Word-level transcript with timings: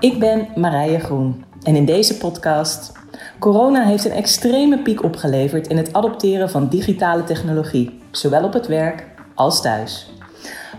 Ik 0.00 0.18
ben 0.18 0.48
Marije 0.56 0.98
Groen 0.98 1.44
en 1.62 1.76
in 1.76 1.84
deze 1.84 2.16
podcast. 2.16 2.92
Corona 3.38 3.84
heeft 3.84 4.04
een 4.04 4.10
extreme 4.10 4.78
piek 4.78 5.02
opgeleverd 5.02 5.66
in 5.66 5.76
het 5.76 5.92
adopteren 5.92 6.50
van 6.50 6.68
digitale 6.68 7.24
technologie, 7.24 8.00
zowel 8.10 8.44
op 8.44 8.52
het 8.52 8.66
werk 8.66 9.06
als 9.34 9.62
thuis. 9.62 10.10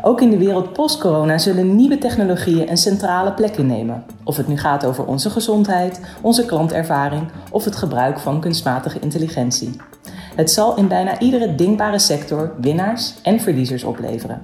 Ook 0.01 0.21
in 0.21 0.29
de 0.29 0.37
wereld 0.37 0.73
post-corona 0.73 1.37
zullen 1.37 1.75
nieuwe 1.75 1.97
technologieën 1.97 2.69
een 2.69 2.77
centrale 2.77 3.33
plek 3.33 3.57
innemen. 3.57 4.03
Of 4.23 4.37
het 4.37 4.47
nu 4.47 4.57
gaat 4.57 4.85
over 4.85 5.05
onze 5.05 5.29
gezondheid, 5.29 6.01
onze 6.21 6.45
klantervaring 6.45 7.31
of 7.51 7.65
het 7.65 7.75
gebruik 7.75 8.19
van 8.19 8.41
kunstmatige 8.41 8.99
intelligentie. 8.99 9.75
Het 10.35 10.51
zal 10.51 10.77
in 10.77 10.87
bijna 10.87 11.19
iedere 11.19 11.55
denkbare 11.55 11.99
sector 11.99 12.53
winnaars 12.61 13.13
en 13.21 13.39
verliezers 13.39 13.83
opleveren. 13.83 14.43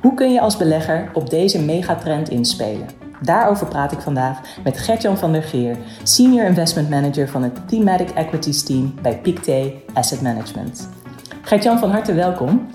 Hoe 0.00 0.14
kun 0.14 0.32
je 0.32 0.40
als 0.40 0.56
belegger 0.56 1.10
op 1.14 1.30
deze 1.30 1.62
megatrend 1.62 2.28
inspelen? 2.28 3.05
Daarover 3.26 3.66
praat 3.66 3.92
ik 3.92 4.00
vandaag 4.00 4.40
met 4.64 4.78
Gertjan 4.78 5.18
van 5.18 5.32
der 5.32 5.42
Geer, 5.42 5.76
Senior 6.02 6.46
Investment 6.46 6.90
Manager 6.90 7.28
van 7.28 7.42
het 7.42 7.68
Thematic 7.68 8.10
Equities 8.10 8.62
Team 8.62 8.94
bij 9.02 9.18
Pictet 9.18 9.72
Asset 9.94 10.22
Management. 10.22 10.88
Gertjan, 11.42 11.78
van 11.78 11.90
harte 11.90 12.14
welkom. 12.14 12.66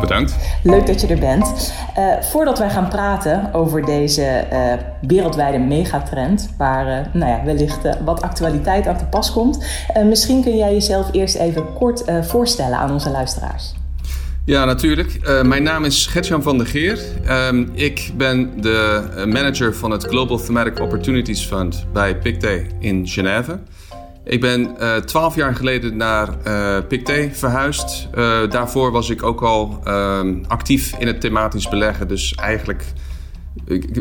Bedankt. 0.00 0.36
Leuk 0.62 0.86
dat 0.86 1.00
je 1.00 1.06
er 1.06 1.18
bent. 1.18 1.72
Uh, 1.98 2.20
voordat 2.20 2.58
wij 2.58 2.70
gaan 2.70 2.88
praten 2.88 3.52
over 3.52 3.84
deze 3.84 4.44
uh, 4.52 4.72
wereldwijde 5.00 5.58
megatrend, 5.58 6.48
waar 6.58 6.86
uh, 6.86 7.12
nou 7.12 7.30
ja, 7.30 7.44
wellicht 7.44 8.02
wat 8.04 8.22
actualiteit 8.22 8.86
aan 8.86 8.96
te 8.96 9.04
pas 9.06 9.32
komt, 9.32 9.66
misschien 10.04 10.42
kun 10.42 10.56
jij 10.56 10.72
jezelf 10.72 11.08
eerst 11.12 11.34
even 11.34 11.72
kort 11.72 12.04
voorstellen 12.20 12.78
aan 12.78 12.92
onze 12.92 13.10
luisteraars. 13.10 13.74
Ja, 14.46 14.64
natuurlijk. 14.64 15.42
mijn 15.44 15.62
naam 15.62 15.84
is 15.84 16.06
Gertjan 16.06 16.42
van 16.42 16.58
der 16.58 16.66
Geer. 16.66 16.98
Ehm, 17.24 17.66
ik 17.72 18.10
ben 18.16 18.60
de 18.60 19.02
manager 19.26 19.74
van 19.74 19.90
het 19.90 20.04
Global 20.04 20.38
Thematic 20.38 20.80
Opportunities 20.80 21.44
Fund 21.44 21.86
bij 21.92 22.18
Pictet 22.18 22.66
in 22.78 23.08
Genève. 23.08 23.58
Ik 24.24 24.40
ben 24.40 24.76
uh, 24.80 24.96
twaalf 24.96 25.34
jaar 25.34 25.54
geleden 25.54 25.96
naar 25.96 26.28
Pictet 26.88 27.38
verhuisd. 27.38 28.08
Daarvoor 28.48 28.92
was 28.92 29.10
ik 29.10 29.22
ook 29.22 29.42
al 29.42 29.80
uh, 29.86 30.20
actief 30.46 30.94
in 30.98 31.06
het 31.06 31.20
thematisch 31.20 31.68
beleggen. 31.68 32.08
Dus 32.08 32.34
eigenlijk 32.34 32.84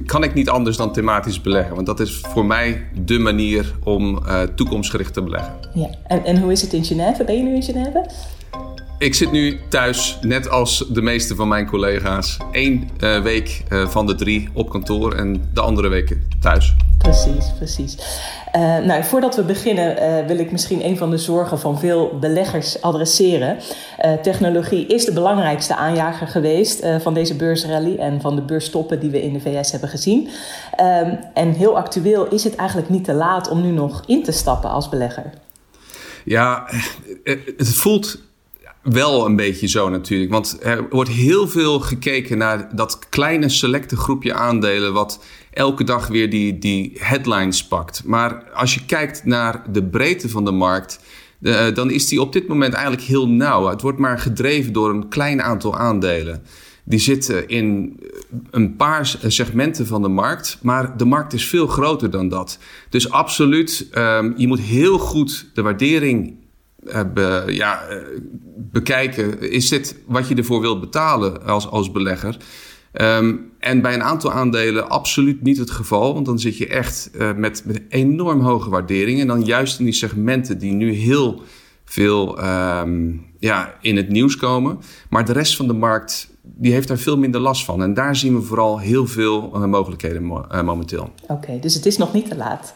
kan 0.05 0.23
ik 0.23 0.33
niet 0.33 0.49
anders 0.49 0.77
dan 0.77 0.93
thematisch 0.93 1.41
beleggen. 1.41 1.75
Want 1.75 1.88
dat 1.88 1.99
is 1.99 2.21
voor 2.27 2.45
mij 2.45 2.88
de 2.93 3.19
manier 3.19 3.75
om 3.83 4.23
toekomstgericht 4.55 5.13
te 5.13 5.21
beleggen. 5.23 5.53
Ja. 5.73 5.89
En, 6.07 6.23
en 6.23 6.41
hoe 6.41 6.51
is 6.51 6.61
het 6.61 6.73
in 6.73 6.85
Genève? 6.85 7.23
Ben 7.23 7.38
je 7.38 7.43
nu 7.43 7.55
in 7.55 7.63
Genève? 7.63 8.05
Ik 8.97 9.13
zit 9.13 9.31
nu 9.31 9.59
thuis, 9.69 10.17
net 10.21 10.49
als 10.49 10.85
de 10.89 11.01
meeste 11.01 11.35
van 11.35 11.47
mijn 11.47 11.67
collega's. 11.67 12.38
Eén 12.51 12.89
uh, 12.99 13.21
week 13.21 13.63
uh, 13.69 13.88
van 13.88 14.05
de 14.05 14.15
drie 14.15 14.49
op 14.53 14.69
kantoor 14.69 15.13
en 15.13 15.49
de 15.53 15.61
andere 15.61 15.88
weken 15.88 16.27
thuis. 16.41 16.75
Precies, 16.97 17.51
precies. 17.57 17.97
Uh, 18.55 18.77
nou, 18.77 19.03
voordat 19.03 19.35
we 19.35 19.43
beginnen 19.43 20.27
wil 20.27 20.38
ik 20.38 20.51
misschien 20.51 20.85
een 20.85 20.97
van 20.97 21.09
de 21.09 21.17
zorgen 21.17 21.59
van 21.59 21.79
veel 21.79 22.19
beleggers 22.19 22.81
adresseren. 22.81 23.57
technologie 24.21 24.88
is 24.88 25.05
de 25.05 25.13
belangrijkste 25.13 25.75
aanjager 25.75 26.27
geweest 26.27 26.85
van 26.99 27.13
deze 27.13 27.35
beursrally 27.35 27.95
en 27.95 28.21
van 28.21 28.35
de 28.35 28.41
beurstoppen 28.41 28.99
die 28.99 29.09
we 29.09 29.21
in 29.21 29.33
de 29.33 29.39
VS 29.39 29.71
hebben 29.71 29.89
gezien. 29.89 30.29
Ehm, 30.75 31.16
en 31.33 31.51
heel 31.51 31.77
actueel 31.77 32.27
is 32.27 32.43
het 32.43 32.55
eigenlijk 32.55 32.89
niet 32.89 33.03
te 33.03 33.13
laat 33.13 33.49
om 33.49 33.61
nu 33.61 33.71
nog 33.71 34.03
in 34.05 34.23
te 34.23 34.31
stappen 34.31 34.69
als 34.69 34.89
belegger. 34.89 35.29
Ja, 36.23 36.69
het 37.57 37.75
voelt 37.75 38.17
wel 38.86 39.25
een 39.25 39.36
beetje 39.36 39.67
zo 39.67 39.89
natuurlijk. 39.89 40.31
Want 40.31 40.58
er 40.61 40.88
wordt 40.89 41.09
heel 41.09 41.47
veel 41.47 41.80
gekeken 41.80 42.38
naar 42.38 42.75
dat 42.75 43.00
kleine 43.09 43.50
selecte 43.50 43.97
groepje 43.97 44.33
aandelen... 44.33 44.94
wat 44.94 45.23
elke 45.52 45.83
dag 45.83 46.08
weer 46.08 46.30
die, 46.30 46.58
die 46.58 46.91
headlines 47.00 47.67
pakt. 47.67 48.02
Maar 48.06 48.44
als 48.53 48.73
je 48.73 48.86
kijkt 48.86 49.25
naar 49.25 49.63
de 49.72 49.83
breedte 49.83 50.30
van 50.30 50.45
de 50.45 50.52
markt... 50.52 51.00
Uh, 51.41 51.73
dan 51.73 51.91
is 51.91 52.08
die 52.08 52.22
op 52.22 52.33
dit 52.33 52.47
moment 52.47 52.73
eigenlijk 52.73 53.03
heel 53.03 53.29
nauw. 53.29 53.68
Het 53.68 53.81
wordt 53.81 54.00
maar 54.00 54.19
gedreven 54.19 54.74
door 54.74 54.90
een 54.90 55.07
klein 55.07 55.41
aantal 55.41 55.78
aandelen. 55.78 56.44
Die 56.84 57.00
zitten 57.00 57.47
in 57.47 58.00
een 58.51 58.75
paar 58.75 59.18
segmenten 59.28 59.88
van 59.88 60.01
de 60.01 60.07
markt, 60.07 60.57
maar 60.62 60.97
de 60.97 61.06
markt 61.06 61.34
is 61.34 61.47
veel 61.47 61.68
groter 61.68 62.09
dan 62.09 62.29
dat. 62.29 62.59
Dus 62.90 63.09
absoluut, 63.09 63.88
um, 63.97 64.34
je 64.38 64.47
moet 64.47 64.59
heel 64.59 64.97
goed 64.97 65.50
de 65.53 65.62
waardering 65.62 66.44
ja, 67.47 67.81
eh, 67.81 67.97
bekijken. 68.56 69.51
Is 69.51 69.69
dit 69.69 69.96
wat 70.06 70.28
je 70.28 70.35
ervoor 70.35 70.62
wilt 70.62 70.79
betalen 70.79 71.46
als, 71.46 71.68
als 71.68 71.91
belegger? 71.91 72.38
Um, 73.01 73.51
en 73.59 73.81
bij 73.81 73.94
een 73.94 74.03
aantal 74.03 74.31
aandelen 74.31 74.90
absoluut 74.90 75.41
niet 75.41 75.57
het 75.57 75.72
geval. 75.72 76.13
Want 76.13 76.25
dan 76.25 76.40
zit 76.40 76.57
je 76.57 76.68
echt 76.68 77.09
uh, 77.16 77.34
met, 77.34 77.63
met 77.66 77.81
enorm 77.90 78.41
hoge 78.41 78.69
waarderingen. 78.69 79.22
En 79.22 79.28
dan 79.28 79.44
juist 79.44 79.79
in 79.79 79.85
die 79.85 79.94
segmenten 79.94 80.57
die 80.57 80.72
nu 80.72 80.94
heel 80.94 81.41
veel 81.85 82.45
um, 82.45 83.25
ja, 83.40 83.74
in 83.81 83.95
het 83.95 84.09
nieuws 84.09 84.38
komen. 84.38 84.79
Maar 85.09 85.25
de 85.25 85.34
rest 85.34 85.56
van 85.56 85.68
de 85.68 85.74
markt 85.74 86.29
die 86.41 86.72
heeft 86.72 86.88
daar 86.88 86.97
veel 86.97 87.18
minder 87.18 87.41
last 87.41 87.66
van. 87.66 87.84
En 87.84 87.94
daar 87.94 88.16
zien 88.16 88.35
we 88.35 88.41
vooral 88.41 88.79
heel 88.79 89.07
veel 89.07 89.51
uh, 89.53 89.66
mogelijkheden 89.66 90.24
mo 90.24 90.45
momenteel. 90.63 91.13
Oké, 91.22 91.34
okay, 91.34 91.59
dus 91.59 91.74
het 91.74 91.85
is 91.85 91.97
nog 91.97 92.13
niet 92.13 92.29
te 92.29 92.35
laat? 92.35 92.75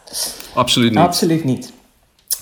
Absoluut 0.54 0.90
niet. 0.90 1.00
Absoluut 1.00 1.44
niet. 1.44 1.74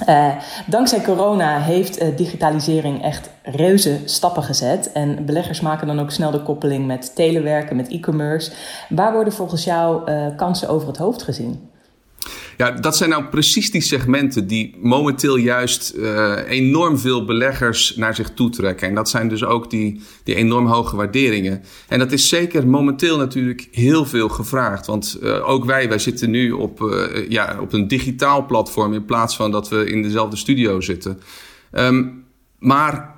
Uh, 0.05 0.35
dankzij 0.65 1.01
corona 1.01 1.59
heeft 1.59 2.01
uh, 2.01 2.17
digitalisering 2.17 3.03
echt 3.03 3.29
reuze 3.43 3.99
stappen 4.05 4.43
gezet. 4.43 4.91
En 4.91 5.25
beleggers 5.25 5.61
maken 5.61 5.87
dan 5.87 5.99
ook 5.99 6.11
snel 6.11 6.31
de 6.31 6.43
koppeling 6.43 6.85
met 6.85 7.15
telewerken, 7.15 7.75
met 7.75 7.87
e-commerce. 7.87 8.51
Waar 8.89 9.13
worden 9.13 9.33
volgens 9.33 9.63
jou 9.63 10.11
uh, 10.11 10.25
kansen 10.35 10.69
over 10.69 10.87
het 10.87 10.97
hoofd 10.97 11.23
gezien? 11.23 11.66
Ja, 12.57 12.72
dat 12.72 12.97
zijn 12.97 13.09
nou 13.09 13.23
precies 13.23 13.72
die 13.72 13.81
segmenten 13.81 14.47
die 14.47 14.75
momenteel 14.81 15.35
juist 15.35 15.94
uh, 15.95 16.38
enorm 16.47 16.97
veel 16.97 17.25
beleggers 17.25 17.95
naar 17.95 18.16
zich 18.16 18.29
toe 18.34 18.50
trekken. 18.50 18.88
En 18.88 18.95
dat 18.95 19.09
zijn 19.09 19.28
dus 19.28 19.44
ook 19.44 19.69
die, 19.69 20.01
die 20.23 20.35
enorm 20.35 20.66
hoge 20.66 20.95
waarderingen. 20.95 21.63
En 21.88 22.00
dat 22.00 22.12
is 22.12 22.29
zeker 22.29 22.68
momenteel 22.68 23.18
natuurlijk 23.18 23.68
heel 23.72 24.06
veel 24.06 24.29
gevraagd. 24.29 24.85
Want 24.85 25.18
uh, 25.22 25.50
ook 25.50 25.66
wij, 25.66 25.90
wij 25.90 26.00
zitten 26.00 26.29
nu 26.29 26.51
op, 26.51 26.81
uh, 26.81 27.29
ja, 27.29 27.57
op 27.62 27.73
een 27.73 27.88
digitaal 27.88 28.45
platform 28.45 28.94
in 28.94 29.06
plaats 29.06 29.35
van 29.35 29.51
dat 29.51 29.69
we 29.69 29.89
in 29.89 30.01
dezelfde 30.01 30.38
studio 30.38 30.81
zitten. 30.81 31.19
Um, 31.72 32.25
maar 32.59 33.16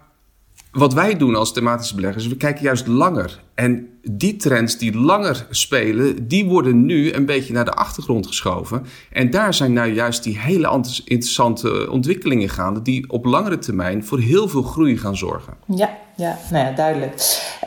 wat 0.71 0.93
wij 0.93 1.17
doen 1.17 1.35
als 1.35 1.53
thematische 1.53 1.95
beleggers, 1.95 2.27
we 2.27 2.37
kijken 2.37 2.63
juist 2.63 2.87
langer. 2.87 3.39
En 3.55 3.87
die 4.17 4.35
trends 4.35 4.77
die 4.77 4.97
langer 4.97 5.45
spelen, 5.49 6.27
die 6.27 6.45
worden 6.45 6.85
nu 6.85 7.13
een 7.13 7.25
beetje 7.25 7.53
naar 7.53 7.65
de 7.65 7.73
achtergrond 7.73 8.27
geschoven. 8.27 8.85
En 9.11 9.29
daar 9.29 9.53
zijn 9.53 9.73
nou 9.73 9.93
juist 9.93 10.23
die 10.23 10.39
hele 10.39 10.83
interessante 11.05 11.91
ontwikkelingen 11.91 12.49
gaande, 12.49 12.81
die 12.81 13.09
op 13.09 13.25
langere 13.25 13.57
termijn 13.57 14.05
voor 14.05 14.19
heel 14.19 14.47
veel 14.47 14.61
groei 14.61 14.97
gaan 14.97 15.17
zorgen. 15.17 15.53
Ja, 15.65 15.97
ja, 16.15 16.37
nou 16.51 16.65
ja, 16.65 16.71
duidelijk. 16.71 17.13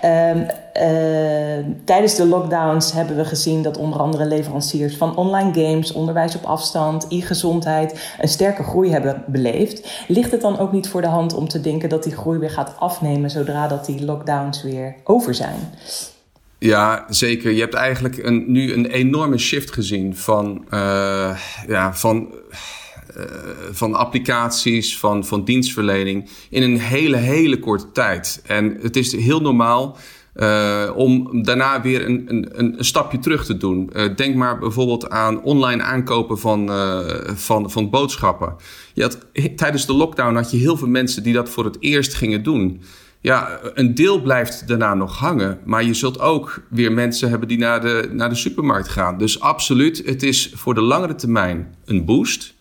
Uh, 0.05 0.37
uh, 0.37 1.67
tijdens 1.85 2.15
de 2.15 2.27
lockdowns 2.27 2.93
hebben 2.93 3.17
we 3.17 3.25
gezien 3.25 3.63
dat 3.63 3.77
onder 3.77 4.01
andere 4.01 4.27
leveranciers 4.27 4.97
van 4.97 5.17
online 5.17 5.53
games, 5.53 5.93
onderwijs 5.93 6.37
op 6.37 6.45
afstand, 6.45 7.07
e-gezondheid 7.09 8.15
een 8.21 8.29
sterke 8.29 8.63
groei 8.63 8.91
hebben 8.91 9.25
beleefd. 9.27 10.05
Ligt 10.09 10.31
het 10.31 10.41
dan 10.41 10.59
ook 10.59 10.73
niet 10.73 10.89
voor 10.89 11.01
de 11.01 11.07
hand 11.07 11.35
om 11.35 11.49
te 11.49 11.61
denken 11.61 11.89
dat 11.89 12.03
die 12.03 12.17
groei 12.17 12.39
weer 12.39 12.51
gaat 12.51 12.75
afnemen 12.79 13.31
zodra 13.31 13.69
dat 13.69 13.87
die 13.87 14.05
lockdowns 14.05 14.63
weer 14.63 14.95
over 15.05 15.35
zijn? 15.35 15.57
Ja, 16.63 17.07
zeker. 17.09 17.51
Je 17.51 17.61
hebt 17.61 17.75
eigenlijk 17.75 18.19
een, 18.19 18.45
nu 18.47 18.73
een 18.73 18.87
enorme 18.87 19.39
shift 19.39 19.73
gezien 19.73 20.17
van, 20.17 20.65
uh, 20.71 21.39
ja, 21.67 21.95
van, 21.95 22.35
uh, 23.17 23.25
van 23.71 23.95
applicaties, 23.95 24.99
van, 24.99 25.27
van 25.27 25.45
dienstverlening 25.45 26.29
in 26.51 26.63
een 26.63 26.79
hele, 26.81 27.17
hele 27.17 27.59
korte 27.59 27.93
tijd. 27.93 28.43
En 28.47 28.79
het 28.81 28.97
is 28.97 29.13
heel 29.13 29.41
normaal 29.41 29.97
uh, 30.35 30.91
om 30.95 31.43
daarna 31.43 31.83
weer 31.83 32.07
een, 32.07 32.25
een, 32.27 32.77
een 32.79 32.85
stapje 32.85 33.19
terug 33.19 33.45
te 33.45 33.57
doen. 33.57 33.93
denk 34.17 34.35
maar 34.35 34.59
bijvoorbeeld 34.59 35.11
aan 35.11 35.43
online 35.43 35.83
aankopen 35.83 36.39
van, 36.39 36.71
van, 37.35 37.71
van 37.71 37.91
boodschappen. 37.91 38.57
Je 38.95 39.03
had, 39.03 39.19
tijdens 39.57 39.87
de 39.87 39.93
lockdown 39.93 40.35
had 40.35 40.51
je 40.51 40.57
heel 40.57 40.77
veel 40.77 40.89
mensen 40.89 41.23
die 41.23 41.33
dat 41.33 41.49
voor 41.49 41.65
het 41.65 41.77
eerst 41.81 42.15
gingen 42.15 42.43
doen 42.43 42.83
ja, 43.23 43.61
een 43.75 43.95
deel 43.95 44.21
blijft 44.21 44.69
daarna 44.69 44.95
nog 44.95 45.19
hangen. 45.19 45.59
Maar 45.65 45.85
je 45.85 45.95
zult 45.95 46.21
ook 46.21 46.63
weer 46.69 46.93
mensen 46.93 47.29
hebben 47.29 47.49
die 47.49 47.59
naar 47.59 47.81
de, 47.81 48.09
naar 48.13 48.29
de 48.29 48.35
supermarkt 48.35 48.89
gaan. 48.89 49.19
Dus 49.19 49.41
absoluut, 49.41 50.03
het 50.05 50.23
is 50.23 50.53
voor 50.55 50.75
de 50.75 50.81
langere 50.81 51.15
termijn 51.15 51.75
een 51.85 52.05
boost. 52.05 52.55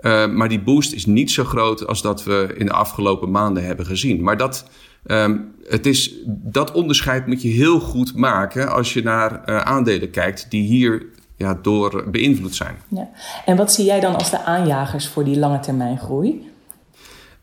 Uh, 0.00 0.26
maar 0.26 0.48
die 0.48 0.60
boost 0.60 0.92
is 0.92 1.06
niet 1.06 1.30
zo 1.30 1.44
groot 1.44 1.86
als 1.86 2.02
dat 2.02 2.24
we 2.24 2.54
in 2.56 2.66
de 2.66 2.72
afgelopen 2.72 3.30
maanden 3.30 3.64
hebben 3.64 3.86
gezien. 3.86 4.22
Maar 4.22 4.36
dat, 4.36 4.68
um, 5.06 5.54
het 5.68 5.86
is, 5.86 6.14
dat 6.26 6.72
onderscheid 6.72 7.26
moet 7.26 7.42
je 7.42 7.48
heel 7.48 7.80
goed 7.80 8.14
maken 8.14 8.72
als 8.72 8.92
je 8.92 9.02
naar 9.02 9.42
uh, 9.46 9.60
aandelen 9.60 10.10
kijkt 10.10 10.50
die 10.50 10.62
hier 10.62 11.06
ja, 11.36 11.58
door 11.62 12.04
beïnvloed 12.10 12.54
zijn. 12.54 12.76
Ja. 12.88 13.08
En 13.44 13.56
wat 13.56 13.72
zie 13.72 13.84
jij 13.84 14.00
dan 14.00 14.14
als 14.14 14.30
de 14.30 14.44
aanjagers 14.44 15.08
voor 15.08 15.24
die 15.24 15.38
lange 15.38 15.60
termijn 15.60 15.98
groei? 15.98 16.47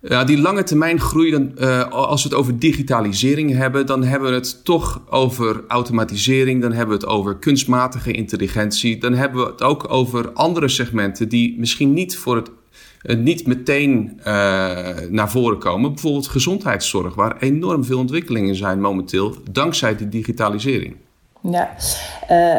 Ja, 0.08 0.24
die 0.24 0.38
lange 0.38 0.64
termijn 0.64 1.00
groei, 1.00 1.32
dan, 1.32 1.52
uh, 1.58 1.90
als 1.90 2.24
we 2.24 2.30
het 2.30 2.38
over 2.38 2.60
digitalisering 2.60 3.52
hebben, 3.56 3.86
dan 3.86 4.04
hebben 4.04 4.30
we 4.30 4.36
het 4.36 4.64
toch 4.64 5.02
over 5.10 5.64
automatisering, 5.68 6.62
dan 6.62 6.72
hebben 6.72 6.98
we 6.98 7.06
het 7.06 7.14
over 7.14 7.36
kunstmatige 7.36 8.12
intelligentie, 8.12 8.98
dan 8.98 9.14
hebben 9.14 9.46
we 9.46 9.52
het 9.52 9.62
ook 9.62 9.92
over 9.92 10.32
andere 10.32 10.68
segmenten 10.68 11.30
die 11.30 11.60
misschien 11.60 11.94
niet 11.94 12.18
voor 12.18 12.36
het 12.36 12.50
uh, 13.04 13.18
niet 13.18 13.48
meteen 13.48 14.20
uh, 14.20 14.26
naar 15.10 15.30
voren 15.30 15.58
komen. 15.58 15.94
Bijvoorbeeld 15.94 16.28
gezondheidszorg, 16.28 17.16
waar 17.16 17.38
enorm 17.40 17.84
veel 17.84 18.00
ontwikkelingen 18.00 18.56
zijn 18.56 18.82
momenteel 18.82 19.36
dankzij 19.52 19.96
die 19.96 20.10
digitalisering. 20.10 20.96
Ja, 21.42 21.76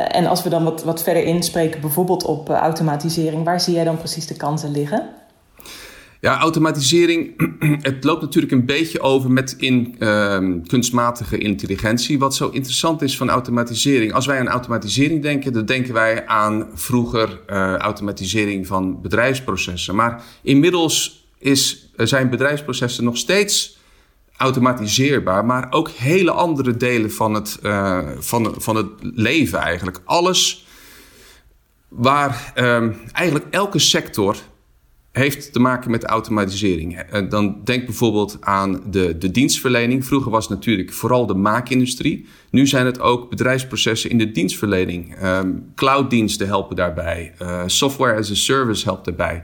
en 0.08 0.26
als 0.26 0.42
we 0.42 0.49
dan 0.49 0.64
wat, 0.64 0.84
wat 0.84 1.02
verder 1.02 1.25
inspreken, 1.25 1.81
bijvoorbeeld 1.81 2.25
op 2.25 2.49
automatisering, 2.49 3.44
waar 3.44 3.60
zie 3.60 3.75
jij 3.75 3.84
dan 3.84 3.99
precies 3.99 4.26
de 4.26 4.37
kansen 4.37 4.70
liggen? 4.70 5.08
Ja, 6.20 6.38
automatisering, 6.38 7.34
het 7.82 8.04
loopt 8.04 8.22
natuurlijk 8.22 8.52
een 8.52 8.66
beetje 8.66 9.00
over 9.00 9.30
met 9.30 9.54
in 9.58 9.94
uh, 9.98 10.38
kunstmatige 10.66 11.38
intelligentie. 11.38 12.18
Wat 12.18 12.34
zo 12.34 12.48
interessant 12.48 13.02
is 13.02 13.16
van 13.16 13.30
automatisering. 13.30 14.12
Als 14.12 14.26
wij 14.26 14.38
aan 14.38 14.48
automatisering 14.48 15.22
denken, 15.22 15.52
dan 15.52 15.64
denken 15.64 15.94
wij 15.94 16.26
aan 16.26 16.68
vroeger 16.74 17.40
uh, 17.50 17.74
automatisering 17.74 18.66
van 18.66 19.00
bedrijfsprocessen. 19.02 19.94
Maar 19.94 20.22
inmiddels 20.42 21.26
is, 21.38 21.90
zijn 21.96 22.30
bedrijfsprocessen 22.30 23.04
nog 23.04 23.16
steeds 23.16 23.78
automatiseerbaar, 24.36 25.44
maar 25.44 25.66
ook 25.70 25.88
hele 25.88 26.30
andere 26.30 26.76
delen 26.76 27.12
van 27.12 27.34
het, 27.34 27.58
uh, 27.62 28.08
van, 28.18 28.54
van 28.58 28.76
het 28.76 28.88
leven 29.00 29.58
eigenlijk. 29.58 30.00
Alles 30.04 30.66
waar 31.88 32.52
uh, 32.56 32.86
eigenlijk 33.12 33.46
elke 33.50 33.78
sector 33.78 34.36
heeft 35.16 35.52
te 35.52 35.58
maken 35.58 35.90
met 35.90 36.04
automatisering. 36.04 36.98
Eh, 36.98 37.22
dan 37.28 37.60
denk 37.64 37.84
bijvoorbeeld 37.84 38.36
aan 38.40 38.82
de, 38.90 39.18
de 39.18 39.30
dienstverlening. 39.30 40.04
Vroeger 40.04 40.30
was 40.30 40.48
het 40.48 40.54
natuurlijk 40.54 40.92
vooral 40.92 41.26
de 41.26 41.34
maakindustrie. 41.34 42.26
Nu 42.50 42.66
zijn 42.66 42.86
het 42.86 43.00
ook 43.00 43.30
bedrijfsprocessen 43.30 44.10
in 44.10 44.18
de 44.18 44.32
dienstverlening. 44.32 45.22
Um, 45.22 45.72
clouddiensten 45.74 46.46
helpen 46.46 46.76
daarbij. 46.76 47.34
Uh, 47.42 47.62
software 47.66 48.18
as 48.18 48.30
a 48.30 48.34
service 48.34 48.84
helpt 48.84 49.04
daarbij. 49.04 49.42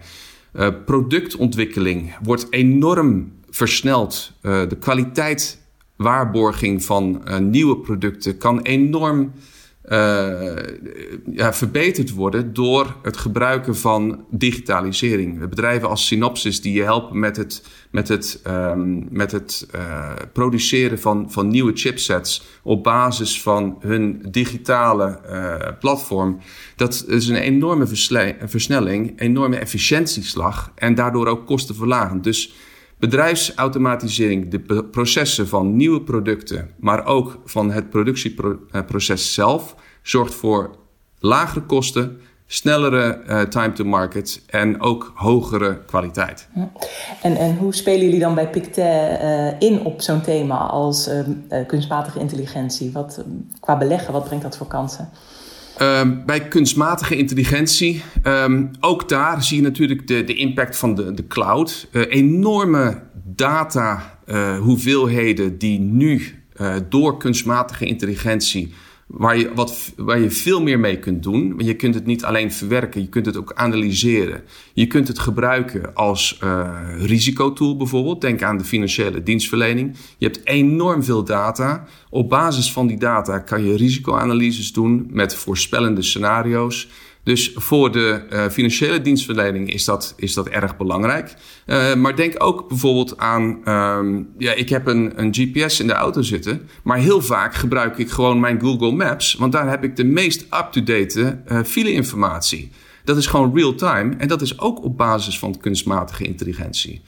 Uh, 0.55 0.69
productontwikkeling 0.85 2.17
wordt 2.23 2.47
enorm 2.51 3.33
versneld. 3.51 4.33
De 4.41 4.77
kwaliteitswaarborging 4.81 6.85
van 6.85 7.23
nieuwe 7.51 7.77
producten 7.77 8.39
kan 8.39 8.61
enorm 8.61 9.33
uh, 9.89 10.53
ja, 11.33 11.53
verbeterd 11.53 12.11
worden 12.11 12.53
door 12.53 12.97
het 13.03 13.17
gebruiken 13.17 13.77
van 13.77 14.25
digitalisering. 14.31 15.49
Bedrijven 15.49 15.89
als 15.89 16.07
Synopsys 16.07 16.61
die 16.61 16.73
je 16.73 16.83
helpen 16.83 17.19
met 17.19 17.37
het, 17.37 17.65
met 17.91 18.09
het, 18.09 18.43
um, 18.47 19.07
met 19.11 19.33
het 19.33 19.69
uh, 19.75 20.11
produceren 20.33 20.99
van, 20.99 21.31
van 21.31 21.49
nieuwe 21.49 21.73
chipsets 21.75 22.43
op 22.63 22.83
basis 22.83 23.43
van 23.43 23.77
hun 23.81 24.27
digitale 24.31 25.21
uh, 25.31 25.55
platform. 25.81 26.39
Dat 26.77 27.05
is 27.09 27.29
een 27.29 27.37
enorme 27.37 27.87
versnelling, 28.47 29.21
enorme 29.21 29.57
efficiëntieslag 29.57 30.73
en 30.75 30.95
daardoor 30.95 31.27
ook 31.27 31.47
kostenverlagend. 31.47 32.25
Dus 32.25 32.55
bedrijfsautomatisering, 33.03 34.51
de 34.51 34.85
processen 34.85 35.49
van 35.49 35.77
nieuwe 35.77 36.03
producten, 36.03 36.71
maar 36.79 37.07
ook 37.07 37.41
van 37.45 37.71
het 37.71 37.91
productieproces 37.91 39.35
zelf, 39.35 39.75
zorgt 40.03 40.35
voor 40.35 40.77
lagere 41.19 41.63
kosten, 41.67 42.21
snellere 42.47 43.23
uh, 43.27 43.41
time 43.41 43.73
to 43.73 43.85
market 43.85 44.43
en 44.47 44.81
ook 44.81 45.13
hogere 45.15 45.85
kwaliteit. 45.87 46.49
En, 47.23 47.37
en 47.37 47.57
hoe 47.57 47.75
spelen 47.75 48.05
jullie 48.05 48.21
dan 48.21 48.35
bij 48.35 48.49
Pictet 48.49 48.77
uh, 49.23 49.61
in 49.61 49.85
op 49.85 50.03
zo'n 50.03 50.21
thema 50.21 50.57
als 50.57 51.09
uh, 51.09 51.67
kunstmatige 51.67 52.19
intelligentie? 52.19 52.93
Wat, 52.93 53.25
qua 53.61 53.79
beleggen, 53.79 54.13
wat 54.13 54.25
brengt 54.25 54.45
dat 54.45 54.57
voor 54.57 54.67
kansen? 54.67 55.11
Um, 55.83 56.23
bij 56.27 56.49
kunstmatige 56.49 57.17
intelligentie, 57.17 58.03
um, 58.27 58.71
ook 58.81 59.09
daar 59.09 59.43
zie 59.43 59.57
je 59.57 59.63
natuurlijk 59.63 60.07
de, 60.07 60.25
de 60.25 60.35
impact 60.35 60.77
van 60.77 60.95
de, 60.95 61.15
de 61.15 61.27
cloud. 61.27 61.89
Uh, 61.93 62.03
enorme 62.09 63.03
data 63.25 64.19
uh, 64.27 64.59
hoeveelheden 64.59 65.59
die 65.59 65.81
nu 65.81 66.23
uh, 66.57 66.75
door 66.89 67.17
kunstmatige 67.17 67.87
intelligentie 67.87 68.75
Waar 69.13 69.39
je, 69.39 69.55
wat, 69.55 69.93
waar 69.97 70.21
je 70.21 70.31
veel 70.31 70.63
meer 70.63 70.79
mee 70.79 70.99
kunt 70.99 71.23
doen. 71.23 71.55
Je 71.57 71.75
kunt 71.75 71.95
het 71.95 72.07
niet 72.07 72.25
alleen 72.25 72.53
verwerken, 72.53 73.01
je 73.01 73.09
kunt 73.09 73.27
het 73.27 73.37
ook 73.37 73.53
analyseren. 73.55 74.43
Je 74.73 74.87
kunt 74.87 75.09
het 75.09 75.19
gebruiken 75.19 75.95
als 75.95 76.39
uh, 76.45 76.71
risicotool 76.99 77.77
bijvoorbeeld. 77.77 78.21
Denk 78.21 78.43
aan 78.43 78.59
de 78.59 78.65
financiële 78.65 79.23
dienstverlening. 79.23 79.97
Je 80.19 80.27
hebt 80.27 80.41
enorm 80.45 81.03
veel 81.03 81.25
data. 81.25 81.87
Op 82.11 82.29
basis 82.29 82.73
van 82.73 82.87
die 82.87 82.99
data 82.99 83.39
kan 83.39 83.65
je 83.65 83.77
risicoanalyses 83.77 84.73
doen 84.73 85.09
met 85.11 85.35
voorspellende 85.35 86.03
scenario's. 86.03 86.89
Dus 87.25 87.53
voor 87.55 87.93
de 87.93 88.23
uh, 88.33 88.49
financiële 88.49 89.01
dienstverlening 89.01 89.73
is 89.73 89.85
dat, 89.85 90.15
is 90.17 90.35
dat 90.35 90.49
erg 90.49 90.77
belangrijk. 90.77 91.35
Uh, 91.67 91.95
maar 91.95 92.17
denk 92.17 92.35
ook 92.39 92.69
bijvoorbeeld 92.69 93.19
aan, 93.19 93.69
um, 93.69 94.29
ja, 94.39 94.53
ik 94.53 94.69
heb 94.69 94.87
een, 94.87 95.13
een 95.21 95.35
GPS 95.35 95.81
in 95.81 95.87
de 95.87 95.93
auto 95.93 96.23
zitten, 96.23 96.69
maar 96.83 96.99
heel 96.99 97.23
vaak 97.23 97.55
gebruik 97.55 97.99
ik 97.99 98.11
gewoon 98.11 98.41
mijn 98.41 98.61
Google 98.61 98.93
Maps, 98.93 99.35
want 99.35 99.53
daar 99.53 99.69
heb 99.69 99.85
ik 99.85 99.97
de 99.97 100.05
meest 100.05 100.43
up-to-date 100.43 101.43
uh, 101.47 101.61
file-informatie. 101.65 102.71
Dat 103.05 103.17
is 103.17 103.27
gewoon 103.27 103.55
real-time 103.55 104.15
en 104.19 104.29
dat 104.29 104.43
is 104.43 104.59
ook 104.59 104.85
op 104.85 104.97
basis 104.97 105.39
van 105.39 105.59
kunstmatige 105.59 106.25
intelligentie. 106.25 107.03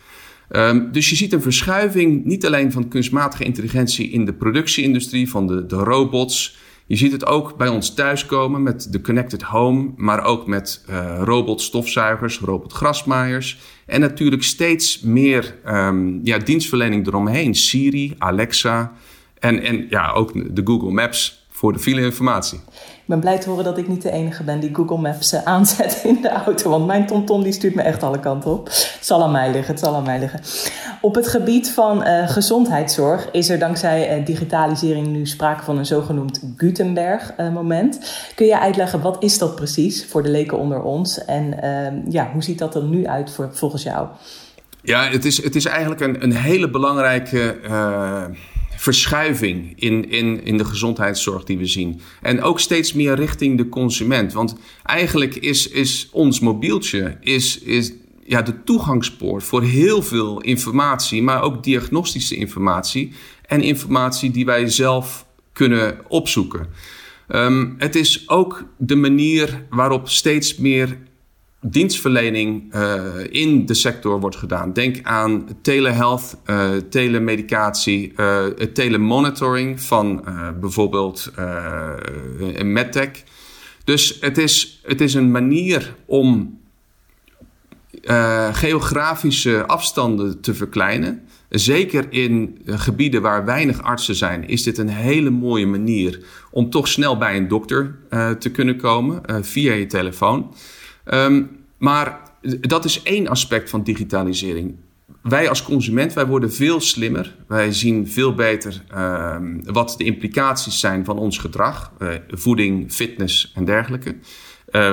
Um, 0.50 0.92
dus 0.92 1.10
je 1.10 1.16
ziet 1.16 1.32
een 1.32 1.42
verschuiving 1.42 2.24
niet 2.24 2.46
alleen 2.46 2.72
van 2.72 2.88
kunstmatige 2.88 3.44
intelligentie 3.44 4.10
in 4.10 4.24
de 4.24 4.32
productieindustrie, 4.32 5.30
van 5.30 5.46
de, 5.46 5.66
de 5.66 5.76
robots, 5.76 6.56
je 6.86 6.96
ziet 6.96 7.12
het 7.12 7.26
ook 7.26 7.56
bij 7.56 7.68
ons 7.68 7.94
thuiskomen 7.94 8.62
met 8.62 8.92
de 8.92 9.00
Connected 9.00 9.42
Home, 9.42 9.90
maar 9.96 10.24
ook 10.24 10.46
met 10.46 10.84
uh, 10.90 11.20
robotstofzuigers, 11.22 12.38
robotgrasmaaiers. 12.38 13.58
En 13.86 14.00
natuurlijk 14.00 14.42
steeds 14.42 15.00
meer 15.00 15.56
um, 15.66 16.20
ja, 16.22 16.38
dienstverlening 16.38 17.06
eromheen. 17.06 17.54
Siri, 17.54 18.14
Alexa 18.18 18.92
en, 19.38 19.62
en 19.62 19.86
ja, 19.88 20.12
ook 20.12 20.54
de 20.54 20.62
Google 20.64 20.90
Maps 20.90 21.46
voor 21.50 21.72
de 21.72 21.78
file 21.78 22.00
informatie. 22.00 22.58
Ik 22.58 23.10
ben 23.10 23.20
blij 23.20 23.38
te 23.38 23.48
horen 23.48 23.64
dat 23.64 23.78
ik 23.78 23.88
niet 23.88 24.02
de 24.02 24.10
enige 24.10 24.44
ben 24.44 24.60
die 24.60 24.74
Google 24.74 24.98
Maps 24.98 25.32
eh, 25.32 25.42
aanzet 25.42 26.02
in 26.04 26.18
de 26.22 26.30
auto. 26.30 26.70
Want 26.70 26.86
mijn 26.86 27.06
TomTom 27.06 27.42
die 27.42 27.52
stuurt 27.52 27.74
me 27.74 27.82
echt 27.82 28.02
alle 28.02 28.20
kanten 28.20 28.50
op. 28.50 28.66
Het 28.66 28.98
zal 29.00 29.22
aan 29.22 29.30
mij 29.30 29.50
liggen, 29.50 29.74
het 29.74 29.82
zal 29.82 29.94
aan 29.94 30.02
mij 30.02 30.18
liggen. 30.18 30.40
Op 31.04 31.14
het 31.14 31.28
gebied 31.28 31.70
van 31.70 32.06
uh, 32.06 32.28
gezondheidszorg 32.28 33.30
is 33.30 33.48
er 33.48 33.58
dankzij 33.58 34.18
uh, 34.18 34.26
digitalisering 34.26 35.06
nu 35.06 35.26
sprake 35.26 35.64
van 35.64 35.78
een 35.78 35.86
zogenoemd 35.86 36.42
Gutenberg-moment. 36.56 38.14
Kun 38.34 38.46
je 38.46 38.60
uitleggen 38.60 39.00
wat 39.00 39.22
is 39.22 39.38
dat 39.38 39.56
precies 39.56 40.06
voor 40.06 40.22
de 40.22 40.28
leken 40.28 40.58
onder 40.58 40.82
ons? 40.82 41.24
En 41.24 41.56
ja, 42.08 42.30
hoe 42.32 42.42
ziet 42.42 42.58
dat 42.58 42.74
er 42.74 42.82
nu 42.82 43.06
uit 43.06 43.30
voor, 43.30 43.48
volgens 43.52 43.82
jou? 43.82 44.08
Ja, 44.82 45.08
het 45.08 45.24
is, 45.24 45.42
het 45.42 45.54
is 45.54 45.64
eigenlijk 45.64 46.00
een, 46.00 46.22
een 46.22 46.32
hele 46.32 46.70
belangrijke 46.70 47.56
verschuiving 48.76 49.72
in, 49.76 50.10
in, 50.10 50.44
in 50.44 50.56
de 50.56 50.64
gezondheidszorg 50.64 51.44
die 51.44 51.58
we 51.58 51.66
zien. 51.66 52.00
En 52.22 52.42
ook 52.42 52.60
steeds 52.60 52.92
meer 52.92 53.14
richting 53.14 53.58
de 53.58 53.68
consument. 53.68 54.32
Want 54.32 54.54
eigenlijk 54.84 55.34
is, 55.34 55.68
is 55.68 56.08
ons 56.12 56.40
mobieltje 56.40 57.16
is, 57.20 57.58
is 57.58 57.92
ja, 58.26 58.42
de 58.42 58.62
toegangspoort 58.64 59.44
voor 59.44 59.62
heel 59.62 60.02
veel 60.02 60.40
informatie, 60.40 61.22
maar 61.22 61.42
ook 61.42 61.62
diagnostische 61.62 62.36
informatie 62.36 63.12
en 63.46 63.60
informatie 63.60 64.30
die 64.30 64.44
wij 64.44 64.68
zelf 64.68 65.26
kunnen 65.52 65.98
opzoeken. 66.08 66.66
Um, 67.28 67.74
het 67.78 67.94
is 67.94 68.28
ook 68.28 68.64
de 68.76 68.96
manier 68.96 69.66
waarop 69.70 70.08
steeds 70.08 70.56
meer 70.56 70.98
dienstverlening 71.60 72.74
uh, 72.74 73.04
in 73.30 73.66
de 73.66 73.74
sector 73.74 74.20
wordt 74.20 74.36
gedaan. 74.36 74.72
Denk 74.72 74.98
aan 75.02 75.48
telehealth, 75.62 76.36
uh, 76.46 76.70
telemedicatie, 76.90 78.12
uh, 78.16 78.46
telemonitoring 78.72 79.80
van 79.80 80.24
bijvoorbeeld 80.60 81.32
medtech. 82.62 83.10
Dus 83.84 84.18
het 84.20 84.38
is, 84.38 84.80
het 84.82 85.00
is 85.00 85.14
een 85.14 85.30
manier 85.30 85.94
om 86.06 86.58
geografische 88.52 89.66
afstanden 89.66 90.40
te 90.40 90.54
verkleinen. 90.54 91.22
Zeker 91.48 92.06
in 92.10 92.58
gebieden 92.64 93.22
waar 93.22 93.44
weinig 93.44 93.82
artsen 93.82 94.14
zijn, 94.14 94.48
is 94.48 94.62
dit 94.62 94.78
een 94.78 94.88
hele 94.88 95.30
mooie 95.30 95.66
manier 95.66 96.20
om 96.50 96.70
toch 96.70 96.88
snel 96.88 97.18
bij 97.18 97.36
een 97.36 97.48
dokter 97.48 97.98
te 98.38 98.50
kunnen 98.50 98.76
komen 98.76 99.22
via 99.44 99.72
je 99.72 99.86
telefoon. 99.86 100.54
Um, 101.12 101.50
maar 101.78 102.20
dat 102.60 102.84
is 102.84 103.02
één 103.02 103.28
aspect 103.28 103.70
van 103.70 103.82
digitalisering. 103.82 104.76
Wij 105.22 105.48
als 105.48 105.62
consument, 105.62 106.12
wij 106.12 106.26
worden 106.26 106.52
veel 106.52 106.80
slimmer. 106.80 107.36
Wij 107.46 107.72
zien 107.72 108.08
veel 108.08 108.34
beter 108.34 108.84
uh, 108.94 109.36
wat 109.64 109.94
de 109.98 110.04
implicaties 110.04 110.80
zijn 110.80 111.04
van 111.04 111.18
ons 111.18 111.38
gedrag. 111.38 111.92
Voeding, 112.28 112.92
fitness 112.92 113.52
en 113.54 113.64
dergelijke. 113.64 114.16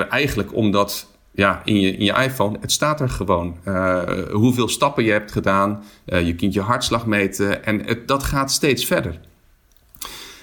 Eigenlijk 0.08 0.54
omdat 0.54 1.11
ja, 1.34 1.62
in, 1.64 1.80
je, 1.80 1.96
in 1.96 2.04
je 2.04 2.12
iPhone. 2.12 2.58
Het 2.60 2.72
staat 2.72 3.00
er 3.00 3.08
gewoon. 3.08 3.56
Uh, 3.64 4.02
hoeveel 4.32 4.68
stappen 4.68 5.04
je 5.04 5.10
hebt 5.10 5.32
gedaan. 5.32 5.82
Uh, 6.06 6.26
je 6.26 6.34
kunt 6.34 6.54
je 6.54 6.60
hartslag 6.60 7.06
meten. 7.06 7.64
En 7.64 7.84
het, 7.84 8.08
dat 8.08 8.22
gaat 8.22 8.50
steeds 8.50 8.84
verder. 8.84 9.20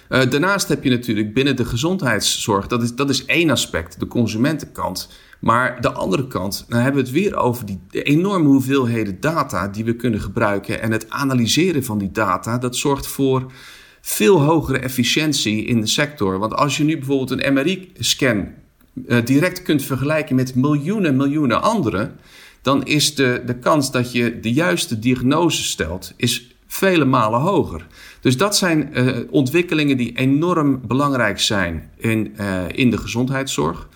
Uh, 0.09 0.29
daarnaast 0.29 0.67
heb 0.67 0.83
je 0.83 0.89
natuurlijk 0.89 1.33
binnen 1.33 1.55
de 1.55 1.65
gezondheidszorg, 1.65 2.67
dat 2.67 2.83
is, 2.83 2.95
dat 2.95 3.09
is 3.09 3.25
één 3.25 3.49
aspect, 3.49 3.99
de 3.99 4.07
consumentenkant. 4.07 5.09
Maar 5.39 5.81
de 5.81 5.91
andere 5.91 6.27
kant, 6.27 6.65
dan 6.67 6.79
hebben 6.79 7.01
we 7.01 7.07
het 7.09 7.17
weer 7.17 7.35
over 7.35 7.65
die 7.65 7.79
enorme 7.91 8.47
hoeveelheden 8.47 9.19
data 9.19 9.67
die 9.67 9.83
we 9.83 9.95
kunnen 9.95 10.19
gebruiken. 10.21 10.81
En 10.81 10.91
het 10.91 11.09
analyseren 11.09 11.83
van 11.83 11.97
die 11.97 12.11
data, 12.11 12.57
dat 12.57 12.75
zorgt 12.75 13.07
voor 13.07 13.51
veel 14.01 14.41
hogere 14.41 14.79
efficiëntie 14.79 15.65
in 15.65 15.81
de 15.81 15.87
sector. 15.87 16.39
Want 16.39 16.53
als 16.53 16.77
je 16.77 16.83
nu 16.83 16.97
bijvoorbeeld 16.97 17.43
een 17.43 17.53
MRI-scan 17.53 18.47
uh, 19.07 19.25
direct 19.25 19.61
kunt 19.61 19.83
vergelijken 19.83 20.35
met 20.35 20.55
miljoenen, 20.55 21.15
miljoenen 21.15 21.61
anderen, 21.61 22.19
dan 22.61 22.85
is 22.85 23.15
de, 23.15 23.41
de 23.45 23.55
kans 23.55 23.91
dat 23.91 24.11
je 24.11 24.39
de 24.39 24.53
juiste 24.53 24.99
diagnose 24.99 25.63
stelt, 25.63 26.13
is 26.15 26.55
vele 26.67 27.05
malen 27.05 27.39
hoger. 27.39 27.87
Dus 28.21 28.37
dat 28.37 28.57
zijn 28.57 28.89
uh, 28.93 29.17
ontwikkelingen 29.29 29.97
die 29.97 30.17
enorm 30.17 30.81
belangrijk 30.87 31.39
zijn 31.39 31.89
in, 31.97 32.33
uh, 32.39 32.61
in 32.71 32.89
de 32.89 32.97
gezondheidszorg. 32.97 33.87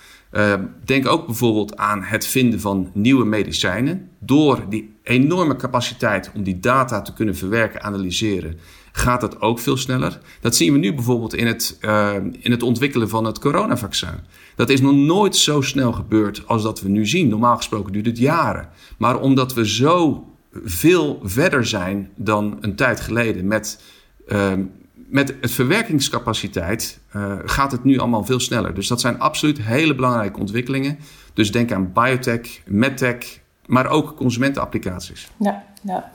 Denk 0.85 1.07
ook 1.07 1.25
bijvoorbeeld 1.25 1.77
aan 1.77 2.03
het 2.03 2.25
vinden 2.25 2.59
van 2.59 2.89
nieuwe 2.93 3.25
medicijnen. 3.25 4.09
Door 4.19 4.65
die 4.69 4.95
enorme 5.03 5.55
capaciteit 5.55 6.31
om 6.35 6.43
die 6.43 6.59
data 6.59 7.01
te 7.01 7.13
kunnen 7.13 7.35
verwerken, 7.35 7.81
analyseren, 7.81 8.59
gaat 8.95 9.21
dat 9.21 9.41
ook 9.41 9.59
veel 9.59 9.77
sneller. 9.77 10.19
Dat 10.41 10.55
zien 10.55 10.73
we 10.73 10.79
nu 10.79 10.93
bijvoorbeeld 10.93 11.33
in 11.33 11.47
het, 11.47 11.77
uh, 11.81 12.15
in 12.39 12.51
het 12.51 12.63
ontwikkelen 12.63 13.09
van 13.09 13.25
het 13.25 13.39
coronavaccin. 13.39 14.19
Dat 14.55 14.69
is 14.69 14.81
nog 14.81 14.95
nooit 14.95 15.35
zo 15.35 15.61
snel 15.61 15.91
gebeurd 15.91 16.47
als 16.47 16.63
dat 16.63 16.81
we 16.81 16.89
nu 16.89 17.07
zien. 17.07 17.27
Normaal 17.27 17.57
gesproken 17.57 17.93
duurt 17.93 18.05
het 18.05 18.17
jaren. 18.17 18.69
Maar 18.97 19.19
omdat 19.19 19.53
we 19.53 19.67
zo 19.67 20.27
veel 20.63 21.19
verder 21.23 21.65
zijn 21.65 22.09
dan 22.15 22.57
een 22.61 22.75
tijd 22.75 22.99
geleden 22.99 23.47
met, 23.47 23.81
uh, 24.27 24.51
met 24.93 25.35
het 25.41 25.51
verwerkingscapaciteit, 25.51 26.99
uh, 27.15 27.35
gaat 27.45 27.71
het 27.71 27.83
nu 27.83 27.99
allemaal 27.99 28.25
veel 28.25 28.39
sneller. 28.39 28.73
Dus 28.73 28.87
dat 28.87 29.01
zijn 29.01 29.19
absoluut 29.19 29.61
hele 29.61 29.95
belangrijke 29.95 30.39
ontwikkelingen. 30.39 30.99
Dus 31.33 31.51
denk 31.51 31.71
aan 31.71 31.93
biotech, 31.93 32.61
medtech, 32.65 33.39
maar 33.65 33.87
ook 33.87 34.15
consumentenapplicaties. 34.15 35.29
Ja, 35.39 35.63
ja. 35.81 36.11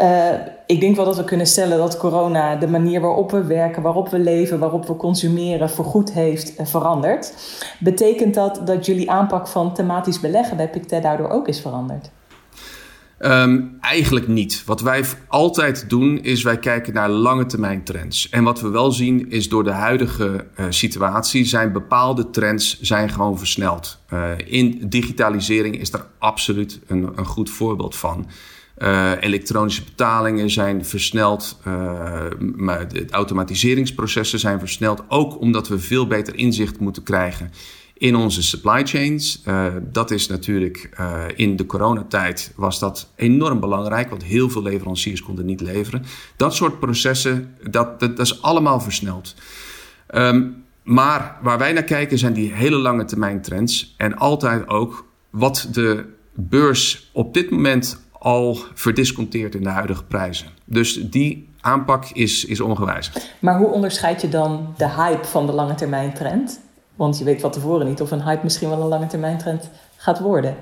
Uh, 0.00 0.30
ik 0.66 0.80
denk 0.80 0.96
wel 0.96 1.04
dat 1.04 1.16
we 1.16 1.24
kunnen 1.24 1.46
stellen 1.46 1.78
dat 1.78 1.96
corona 1.96 2.56
de 2.56 2.68
manier 2.68 3.00
waarop 3.00 3.30
we 3.30 3.44
werken, 3.44 3.82
waarop 3.82 4.08
we 4.08 4.18
leven, 4.18 4.58
waarop 4.58 4.86
we 4.86 4.96
consumeren, 4.96 5.70
voorgoed 5.70 6.12
heeft 6.12 6.60
uh, 6.60 6.66
veranderd. 6.66 7.34
Betekent 7.78 8.34
dat 8.34 8.60
dat 8.64 8.86
jullie 8.86 9.10
aanpak 9.10 9.48
van 9.48 9.74
thematisch 9.74 10.20
beleggen 10.20 10.56
bij 10.56 10.68
Pictet 10.68 11.02
daardoor 11.02 11.28
ook 11.28 11.48
is 11.48 11.60
veranderd? 11.60 12.10
Um, 13.24 13.76
eigenlijk 13.80 14.28
niet. 14.28 14.62
Wat 14.66 14.80
wij 14.80 15.04
altijd 15.28 15.90
doen, 15.90 16.22
is 16.22 16.42
wij 16.42 16.58
kijken 16.58 16.94
naar 16.94 17.08
lange 17.08 17.46
termijn 17.46 17.84
trends. 17.84 18.28
En 18.28 18.44
wat 18.44 18.60
we 18.60 18.68
wel 18.68 18.90
zien, 18.90 19.30
is 19.30 19.48
door 19.48 19.64
de 19.64 19.70
huidige 19.70 20.46
uh, 20.60 20.66
situatie 20.68 21.44
zijn 21.44 21.72
bepaalde 21.72 22.30
trends 22.30 22.80
zijn 22.80 23.10
gewoon 23.10 23.38
versneld. 23.38 23.98
Uh, 24.12 24.30
in 24.44 24.88
digitalisering 24.88 25.80
is 25.80 25.90
daar 25.90 26.06
absoluut 26.18 26.80
een, 26.86 27.12
een 27.14 27.26
goed 27.26 27.50
voorbeeld 27.50 27.96
van. 27.96 28.26
Uh, 28.78 29.12
elektronische 29.20 29.84
betalingen 29.84 30.50
zijn 30.50 30.84
versneld, 30.84 31.60
maar 32.56 32.88
de 32.88 33.06
automatiseringsprocessen 33.10 34.38
zijn 34.38 34.58
versneld. 34.58 35.02
Ook 35.08 35.40
omdat 35.40 35.68
we 35.68 35.78
veel 35.78 36.06
beter 36.06 36.36
inzicht 36.36 36.78
moeten 36.78 37.02
krijgen 37.02 37.50
in 37.94 38.16
onze 38.16 38.42
supply 38.42 38.86
chains. 38.86 39.42
Uh, 39.46 39.66
dat 39.82 40.10
is 40.10 40.26
natuurlijk 40.26 40.90
in 41.36 41.56
de 41.56 41.66
coronatijd 41.66 42.52
was 42.56 42.78
dat 42.78 43.10
enorm 43.16 43.60
belangrijk, 43.60 44.10
want 44.10 44.24
heel 44.24 44.50
veel 44.50 44.62
leveranciers 44.62 45.22
konden 45.22 45.46
niet 45.46 45.60
leveren. 45.60 46.04
Dat 46.36 46.54
soort 46.54 46.80
processen, 46.80 47.54
dat, 47.70 48.00
dat, 48.00 48.18
is 48.18 48.42
allemaal 48.42 48.80
versneld. 48.80 49.34
Um, 50.14 50.64
maar 50.82 51.38
waar 51.42 51.58
wij 51.58 51.72
naar 51.72 51.82
kijken 51.82 52.18
zijn 52.18 52.32
die 52.32 52.52
hele 52.52 52.76
lange 52.76 53.04
termijn 53.04 53.42
trends 53.42 53.94
en 53.96 54.16
altijd 54.16 54.68
ook 54.68 55.06
wat 55.30 55.68
de 55.72 56.04
beurs 56.34 57.10
op 57.12 57.34
dit 57.34 57.50
moment 57.50 58.00
al 58.22 58.58
verdisconteert 58.74 59.54
in 59.54 59.62
de 59.62 59.68
huidige 59.68 60.04
prijzen. 60.04 60.46
Dus 60.64 61.10
die 61.10 61.48
aanpak 61.60 62.04
is, 62.04 62.44
is 62.44 62.60
ongewijzigd. 62.60 63.34
Maar 63.38 63.58
hoe 63.58 63.68
onderscheid 63.68 64.20
je 64.20 64.28
dan 64.28 64.74
de 64.76 64.88
hype 64.88 65.26
van 65.26 65.46
de 65.46 65.52
lange 65.52 65.74
termijn 65.74 66.14
trend? 66.14 66.60
Want 66.94 67.18
je 67.18 67.24
weet 67.24 67.40
van 67.40 67.50
tevoren 67.50 67.86
niet 67.86 68.00
of 68.00 68.10
een 68.10 68.22
hype 68.22 68.40
misschien 68.42 68.68
wel 68.68 68.80
een 68.80 68.88
lange 68.88 69.06
termijn 69.06 69.38
trend 69.38 69.70
gaat 69.96 70.20
worden. 70.20 70.56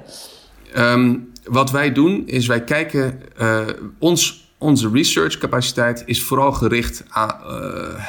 Um, 0.76 1.33
wat 1.45 1.71
wij 1.71 1.93
doen 1.93 2.26
is 2.26 2.47
wij 2.47 2.64
kijken, 2.64 3.21
uh, 3.40 3.67
ons, 3.99 4.52
onze 4.59 4.90
research 4.93 5.38
capaciteit 5.38 6.02
is 6.07 6.23
vooral 6.23 6.52
gericht 6.52 7.05
aan, 7.09 7.37
uh, 7.47 8.05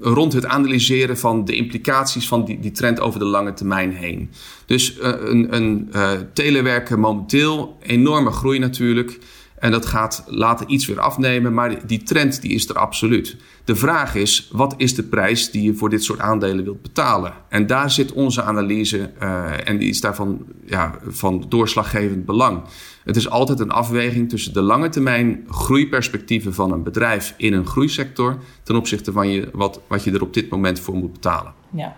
rond 0.00 0.32
het 0.32 0.46
analyseren 0.46 1.18
van 1.18 1.44
de 1.44 1.54
implicaties 1.56 2.28
van 2.28 2.44
die, 2.44 2.60
die 2.60 2.70
trend 2.70 3.00
over 3.00 3.18
de 3.18 3.24
lange 3.24 3.54
termijn 3.54 3.92
heen. 3.92 4.30
Dus 4.66 4.98
uh, 4.98 5.02
een, 5.02 5.56
een 5.56 5.90
telewerken 6.32 7.00
momenteel, 7.00 7.78
enorme 7.82 8.30
groei 8.30 8.58
natuurlijk. 8.58 9.18
En 9.60 9.70
dat 9.70 9.86
gaat 9.86 10.24
later 10.26 10.66
iets 10.66 10.86
weer 10.86 11.00
afnemen, 11.00 11.54
maar 11.54 11.86
die 11.86 12.02
trend 12.02 12.42
die 12.42 12.52
is 12.52 12.68
er 12.68 12.78
absoluut. 12.78 13.36
De 13.64 13.76
vraag 13.76 14.14
is, 14.14 14.48
wat 14.52 14.74
is 14.76 14.94
de 14.94 15.02
prijs 15.02 15.50
die 15.50 15.62
je 15.62 15.74
voor 15.74 15.90
dit 15.90 16.04
soort 16.04 16.20
aandelen 16.20 16.64
wilt 16.64 16.82
betalen? 16.82 17.32
En 17.48 17.66
daar 17.66 17.90
zit 17.90 18.12
onze 18.12 18.42
analyse 18.42 19.10
uh, 19.22 19.68
en 19.68 19.78
die 19.78 19.88
is 19.88 20.00
daarvan 20.00 20.46
ja, 20.66 20.98
van 21.06 21.46
doorslaggevend 21.48 22.24
belang. 22.24 22.62
Het 23.04 23.16
is 23.16 23.30
altijd 23.30 23.60
een 23.60 23.70
afweging 23.70 24.28
tussen 24.28 24.52
de 24.52 24.60
lange 24.60 24.88
termijn 24.88 25.44
groeiperspectieven 25.48 26.54
van 26.54 26.72
een 26.72 26.82
bedrijf 26.82 27.34
in 27.36 27.52
een 27.52 27.66
groeisector 27.66 28.38
ten 28.62 28.76
opzichte 28.76 29.12
van 29.12 29.28
je, 29.28 29.48
wat, 29.52 29.80
wat 29.86 30.04
je 30.04 30.12
er 30.12 30.22
op 30.22 30.34
dit 30.34 30.50
moment 30.50 30.80
voor 30.80 30.94
moet 30.94 31.12
betalen. 31.12 31.52
Ja. 31.70 31.96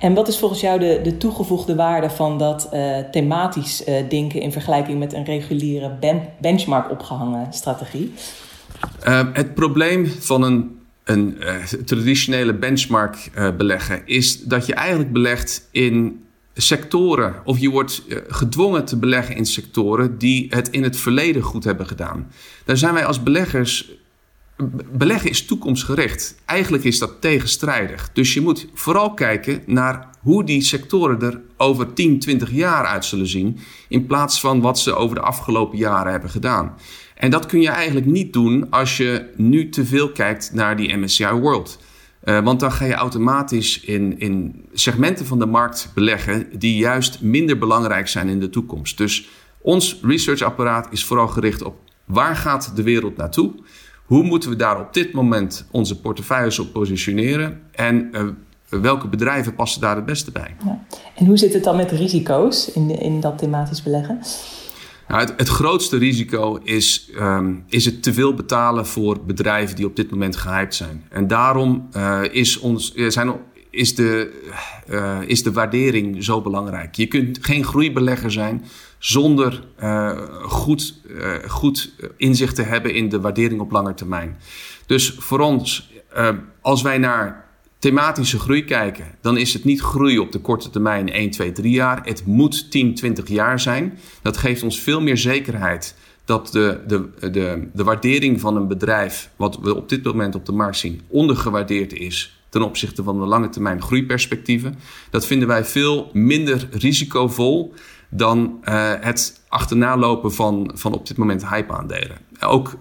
En 0.00 0.14
wat 0.14 0.28
is 0.28 0.38
volgens 0.38 0.60
jou 0.60 0.78
de, 0.78 1.00
de 1.02 1.16
toegevoegde 1.16 1.74
waarde 1.74 2.10
van 2.10 2.38
dat 2.38 2.68
uh, 2.72 2.98
thematisch 2.98 3.88
uh, 3.88 4.08
denken 4.08 4.40
in 4.40 4.52
vergelijking 4.52 4.98
met 4.98 5.12
een 5.12 5.24
reguliere 5.24 5.96
ben, 6.00 6.22
benchmark 6.40 6.90
opgehangen 6.90 7.52
strategie? 7.52 8.12
Uh, 9.08 9.20
het 9.32 9.54
probleem 9.54 10.06
van 10.06 10.42
een, 10.42 10.78
een 11.04 11.38
traditionele 11.84 12.54
benchmark 12.54 13.30
beleggen 13.56 14.02
is 14.04 14.42
dat 14.42 14.66
je 14.66 14.74
eigenlijk 14.74 15.12
belegt 15.12 15.68
in 15.70 16.24
sectoren, 16.60 17.34
of 17.44 17.58
je 17.58 17.70
wordt 17.70 18.02
gedwongen 18.28 18.84
te 18.84 18.96
beleggen 18.96 19.36
in 19.36 19.46
sectoren 19.46 20.18
die 20.18 20.46
het 20.50 20.70
in 20.70 20.82
het 20.82 20.96
verleden 20.96 21.42
goed 21.42 21.64
hebben 21.64 21.86
gedaan. 21.86 22.32
Daar 22.64 22.76
zijn 22.76 22.94
wij 22.94 23.04
als 23.04 23.22
beleggers 23.22 23.98
beleggen 24.92 25.30
is 25.30 25.46
toekomstgericht. 25.46 26.34
Eigenlijk 26.44 26.84
is 26.84 26.98
dat 26.98 27.20
tegenstrijdig. 27.20 28.10
Dus 28.12 28.34
je 28.34 28.40
moet 28.40 28.66
vooral 28.74 29.14
kijken 29.14 29.62
naar 29.66 30.08
hoe 30.20 30.44
die 30.44 30.62
sectoren 30.62 31.22
er 31.22 31.40
over 31.56 31.92
10, 31.92 32.18
20 32.18 32.50
jaar 32.50 32.86
uit 32.86 33.04
zullen 33.04 33.26
zien. 33.26 33.58
In 33.88 34.06
plaats 34.06 34.40
van 34.40 34.60
wat 34.60 34.78
ze 34.78 34.94
over 34.94 35.14
de 35.14 35.22
afgelopen 35.22 35.78
jaren 35.78 36.12
hebben 36.12 36.30
gedaan. 36.30 36.74
En 37.14 37.30
dat 37.30 37.46
kun 37.46 37.60
je 37.60 37.68
eigenlijk 37.68 38.06
niet 38.06 38.32
doen 38.32 38.70
als 38.70 38.96
je 38.96 39.32
nu 39.36 39.68
te 39.68 39.86
veel 39.86 40.12
kijkt 40.12 40.52
naar 40.52 40.76
die 40.76 40.96
MSCI 40.96 41.30
World. 41.32 41.78
Uh, 42.24 42.44
want 42.44 42.60
dan 42.60 42.72
ga 42.72 42.84
je 42.84 42.94
automatisch 42.94 43.80
in, 43.80 44.18
in 44.18 44.64
segmenten 44.72 45.26
van 45.26 45.38
de 45.38 45.46
markt 45.46 45.90
beleggen 45.94 46.58
die 46.58 46.76
juist 46.76 47.20
minder 47.22 47.58
belangrijk 47.58 48.08
zijn 48.08 48.28
in 48.28 48.40
de 48.40 48.50
toekomst. 48.50 48.98
Dus 48.98 49.28
ons 49.60 49.98
researchapparaat 50.02 50.88
is 50.90 51.04
vooral 51.04 51.28
gericht 51.28 51.62
op 51.62 51.76
waar 52.10 52.36
gaat 52.36 52.72
de 52.76 52.82
wereld 52.82 53.16
naartoe? 53.16 53.52
Hoe 54.04 54.22
moeten 54.22 54.50
we 54.50 54.56
daar 54.56 54.80
op 54.80 54.92
dit 54.94 55.12
moment 55.12 55.66
onze 55.70 56.00
portefeuilles 56.00 56.58
op 56.58 56.72
positioneren? 56.72 57.60
En 57.72 58.08
uh, 58.12 58.22
welke 58.80 59.08
bedrijven 59.08 59.54
passen 59.54 59.80
daar 59.80 59.96
het 59.96 60.04
beste 60.04 60.30
bij? 60.30 60.56
Ja. 60.64 60.84
En 61.14 61.26
hoe 61.26 61.36
zit 61.36 61.54
het 61.54 61.64
dan 61.64 61.76
met 61.76 61.90
risico's 61.90 62.72
in, 62.72 63.00
in 63.00 63.20
dat 63.20 63.38
thematisch 63.38 63.82
beleggen? 63.82 64.18
Nou, 65.10 65.28
het, 65.36 65.48
grootste 65.48 65.96
risico 65.96 66.58
is, 66.62 67.10
um, 67.18 67.64
is 67.68 67.84
het 67.84 68.02
te 68.02 68.12
veel 68.12 68.34
betalen 68.34 68.86
voor 68.86 69.24
bedrijven 69.24 69.76
die 69.76 69.86
op 69.86 69.96
dit 69.96 70.10
moment 70.10 70.36
gehyped 70.36 70.74
zijn. 70.74 71.04
En 71.08 71.26
daarom 71.26 71.88
uh, 71.96 72.20
is, 72.30 72.58
ons, 72.58 72.94
zijn, 72.94 73.32
is, 73.70 73.94
de, 73.94 74.40
uh, 74.90 75.18
is 75.26 75.42
de 75.42 75.52
waardering 75.52 76.24
zo 76.24 76.40
belangrijk. 76.40 76.94
Je 76.94 77.06
kunt 77.06 77.38
geen 77.40 77.64
groeibelegger 77.64 78.32
zijn 78.32 78.64
zonder 78.98 79.64
goed, 80.42 80.94
goed 81.46 81.94
inzicht 82.16 82.54
te 82.54 82.62
hebben 82.62 82.94
in 82.94 83.08
de 83.08 83.20
waardering 83.20 83.60
op 83.60 83.70
lange 83.70 83.94
termijn. 83.94 84.36
Dus 84.86 85.14
voor 85.18 85.40
ons, 85.40 85.90
als 86.60 86.82
wij 86.82 86.98
naar 86.98 87.49
thematische 87.80 88.38
groei 88.38 88.64
kijken, 88.64 89.04
dan 89.20 89.36
is 89.36 89.52
het 89.52 89.64
niet 89.64 89.80
groei 89.80 90.18
op 90.18 90.32
de 90.32 90.38
korte 90.38 90.70
termijn 90.70 91.12
1, 91.12 91.30
2, 91.30 91.52
3 91.52 91.72
jaar. 91.72 92.00
Het 92.04 92.26
moet 92.26 92.70
10, 92.70 92.94
20 92.94 93.28
jaar 93.28 93.60
zijn. 93.60 93.98
Dat 94.22 94.36
geeft 94.36 94.62
ons 94.62 94.80
veel 94.80 95.00
meer 95.00 95.16
zekerheid 95.16 95.94
dat 96.24 96.48
de, 96.52 96.80
de, 96.86 97.30
de, 97.30 97.68
de 97.72 97.84
waardering 97.84 98.40
van 98.40 98.56
een 98.56 98.68
bedrijf, 98.68 99.30
wat 99.36 99.58
we 99.62 99.74
op 99.74 99.88
dit 99.88 100.04
moment 100.04 100.34
op 100.34 100.46
de 100.46 100.52
markt 100.52 100.76
zien, 100.76 101.00
ondergewaardeerd 101.08 101.92
is 101.92 102.42
ten 102.48 102.62
opzichte 102.62 103.02
van 103.02 103.20
de 103.20 103.26
lange 103.26 103.48
termijn 103.48 103.82
groeiperspectieven. 103.82 104.78
Dat 105.10 105.26
vinden 105.26 105.48
wij 105.48 105.64
veel 105.64 106.10
minder 106.12 106.68
risicovol 106.70 107.74
dan 108.08 108.58
uh, 108.64 108.92
het 109.00 109.40
achterna 109.48 110.18
van, 110.22 110.70
van 110.74 110.92
op 110.92 111.06
dit 111.06 111.16
moment 111.16 111.48
hype-aandelen. 111.48 112.18
Ook 112.40 112.76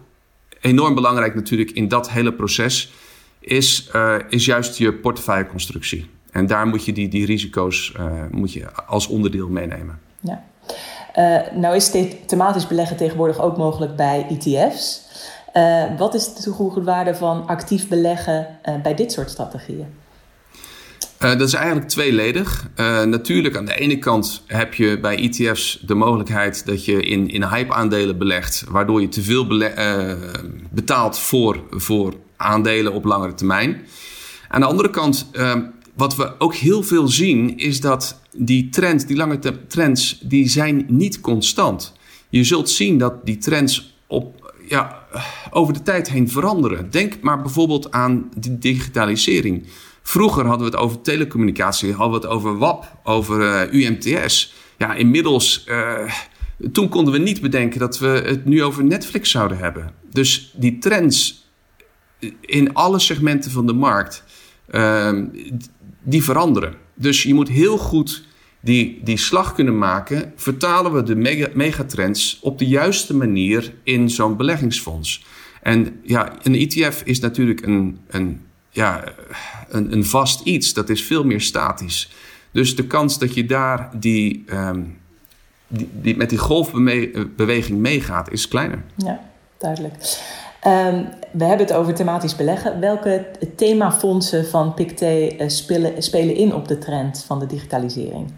enorm 0.62 0.96
belangrijk 0.96 1.36
natuurlijk 1.36 1.72
in 1.72 1.88
dat 1.88 2.10
hele 2.10 2.34
proces 2.34 2.94
is, 3.40 3.90
uh, 3.96 4.16
is 4.30 4.46
juist 4.46 4.78
je 4.78 4.94
portefeuilleconstructie. 4.94 6.10
En 6.32 6.48
daar 6.48 6.68
moet 6.68 6.86
je 6.86 6.94
die, 6.94 7.08
die 7.08 7.26
risico's 7.26 7.94
uh, 8.00 8.12
moet 8.32 8.54
je 8.54 8.74
als 8.74 9.08
onderdeel 9.08 9.48
meenemen. 9.48 10.00
Ja. 10.20 10.44
nou 11.56 11.76
is 11.76 11.92
thematisch 12.26 12.68
beleggen 12.68 12.98
tegenwoordig 12.98 13.40
ook 13.40 13.58
mogelijk 13.58 13.96
bij 13.96 14.26
ETF's. 14.30 15.02
wat 15.98 16.14
is 16.14 16.34
de 16.34 16.42
toegevoegde 16.42 16.84
waarde 16.84 17.16
van 17.16 17.48
actief 17.48 17.88
beleggen 17.88 18.48
bij 18.84 18.96
dit 18.96 19.12
soort 19.12 19.30
strategieën? 19.30 19.88
Uh, 21.20 21.30
dat 21.30 21.48
is 21.48 21.54
eigenlijk 21.54 21.88
tweeledig. 21.88 22.68
Uh, 22.76 23.04
natuurlijk, 23.04 23.58
aan 23.58 23.66
de 23.66 23.80
ene 23.80 23.98
kant 23.98 24.44
heb 24.48 24.74
je 24.74 25.00
bij 25.00 25.18
ETF's 25.18 25.80
de 25.86 25.94
mogelijkheid 25.94 26.66
dat 26.66 26.86
je 26.86 27.02
in, 27.02 27.30
in 27.30 27.44
hype-aandelen 27.44 28.18
belegt, 28.18 28.64
waardoor 28.70 29.02
je 29.02 29.08
te 29.08 29.22
veel 29.22 29.62
uh, 29.62 30.14
betaalt 30.70 31.20
voor, 31.20 31.64
voor 31.70 32.14
aandelen 32.40 32.94
op 32.94 33.06
langere 33.06 33.34
termijn. 33.34 33.82
Aan 34.48 34.62
de 34.62 34.68
andere 34.68 34.90
kant, 34.90 35.32
wat 35.96 36.16
we 36.16 36.40
ook 36.40 36.56
heel 36.56 36.84
veel 36.84 37.08
zien, 37.08 37.58
is 37.58 37.80
dat 37.80 38.22
die 38.38 38.70
trends, 38.70 39.06
die 39.06 39.16
lange 39.16 39.40
trends, 39.68 40.20
die 40.24 40.50
zijn 40.50 40.86
niet 40.88 41.22
constant. 41.22 41.94
Je 42.30 42.44
zult 42.44 42.70
zien 42.70 42.98
dat 42.98 43.26
die 43.26 43.38
trends 43.38 43.98
op, 44.08 44.54
ja, 44.68 45.08
over 45.52 45.74
de 45.74 45.82
tijd 45.82 46.10
heen 46.10 46.30
veranderen. 46.30 46.90
Denk 46.90 47.22
maar 47.22 47.42
bijvoorbeeld 47.42 47.92
aan 47.92 48.30
de 48.36 48.58
digitalisering. 48.58 49.68
Vroeger 50.02 50.46
hadden 50.46 50.70
we 50.70 50.76
het 50.76 50.84
over 50.84 51.02
telecommunicatie, 51.02 51.94
hadden 51.94 52.22
we 52.22 52.28
het 52.28 52.36
over 52.36 52.58
WAP, 52.58 52.98
over 53.04 53.42
eh, 53.42 53.74
UMTS. 53.74 54.54
Ja, 54.78 54.94
inmiddels, 54.94 55.66
uh, 55.68 56.12
toen 56.72 56.90
konden 56.90 57.14
we 57.14 57.20
niet 57.20 57.42
bedenken 57.42 57.80
dat 57.80 58.00
we 58.00 58.08
het 58.08 58.46
nu 58.46 58.64
over 58.64 58.84
Netflix 58.84 59.32
zouden 59.32 59.58
hebben. 59.58 59.94
Dus 60.12 60.54
die 60.56 60.78
trends 60.78 61.39
in 62.42 62.74
alle 62.74 63.00
segmenten 63.00 63.52
van 63.52 63.68
de 63.68 63.74
markt, 63.74 64.24
uh, 64.72 65.24
die 66.04 66.24
veranderen. 66.24 66.76
Dus 66.94 67.24
je 67.24 67.34
moet 67.34 67.50
heel 67.50 67.78
goed 67.78 68.28
die, 68.60 69.00
die 69.04 69.18
slag 69.18 69.54
kunnen 69.54 69.78
maken. 69.78 70.34
Vertalen 70.36 70.94
we 70.94 71.04
de 71.04 71.16
mega, 71.16 71.48
megatrends 71.54 72.40
op 72.42 72.58
de 72.58 72.68
juiste 72.68 73.16
manier 73.16 73.74
in 73.84 74.10
zo'n 74.10 74.38
beleggingsfonds? 74.38 75.26
En 75.62 76.00
ja, 76.04 76.34
een 76.44 76.56
ETF 76.56 77.02
is 77.06 77.20
natuurlijk 77.20 77.62
een, 77.66 78.00
een 78.08 78.42
ja, 78.70 79.04
een, 79.70 79.92
een 79.92 80.06
vast 80.06 80.42
iets. 80.46 80.74
Dat 80.74 80.90
is 80.90 81.04
veel 81.04 81.24
meer 81.24 81.42
statisch. 81.42 82.12
Dus 82.52 82.76
de 82.76 82.88
kans 82.88 83.20
dat 83.20 83.34
je 83.34 83.46
daar 83.46 83.90
die, 84.00 84.44
um, 84.52 84.98
die, 85.68 85.90
die, 85.94 86.18
met 86.18 86.30
die 86.30 86.38
golfbeweging 86.38 87.80
meegaat, 87.80 88.32
is 88.32 88.48
kleiner. 88.48 88.84
Ja, 88.96 89.20
duidelijk. 89.58 90.20
Um, 90.68 91.08
we 91.32 91.44
hebben 91.44 91.66
het 91.66 91.76
over 91.76 91.94
thematisch 91.94 92.36
beleggen. 92.36 92.80
Welke 92.80 93.26
themafondsen 93.56 94.46
van 94.46 94.74
PICT 94.74 95.02
uh, 95.02 95.30
spelen, 95.48 96.04
spelen 96.04 96.36
in 96.36 96.54
op 96.54 96.68
de 96.68 96.78
trend 96.78 97.24
van 97.28 97.40
de 97.40 97.46
digitalisering? 97.46 98.32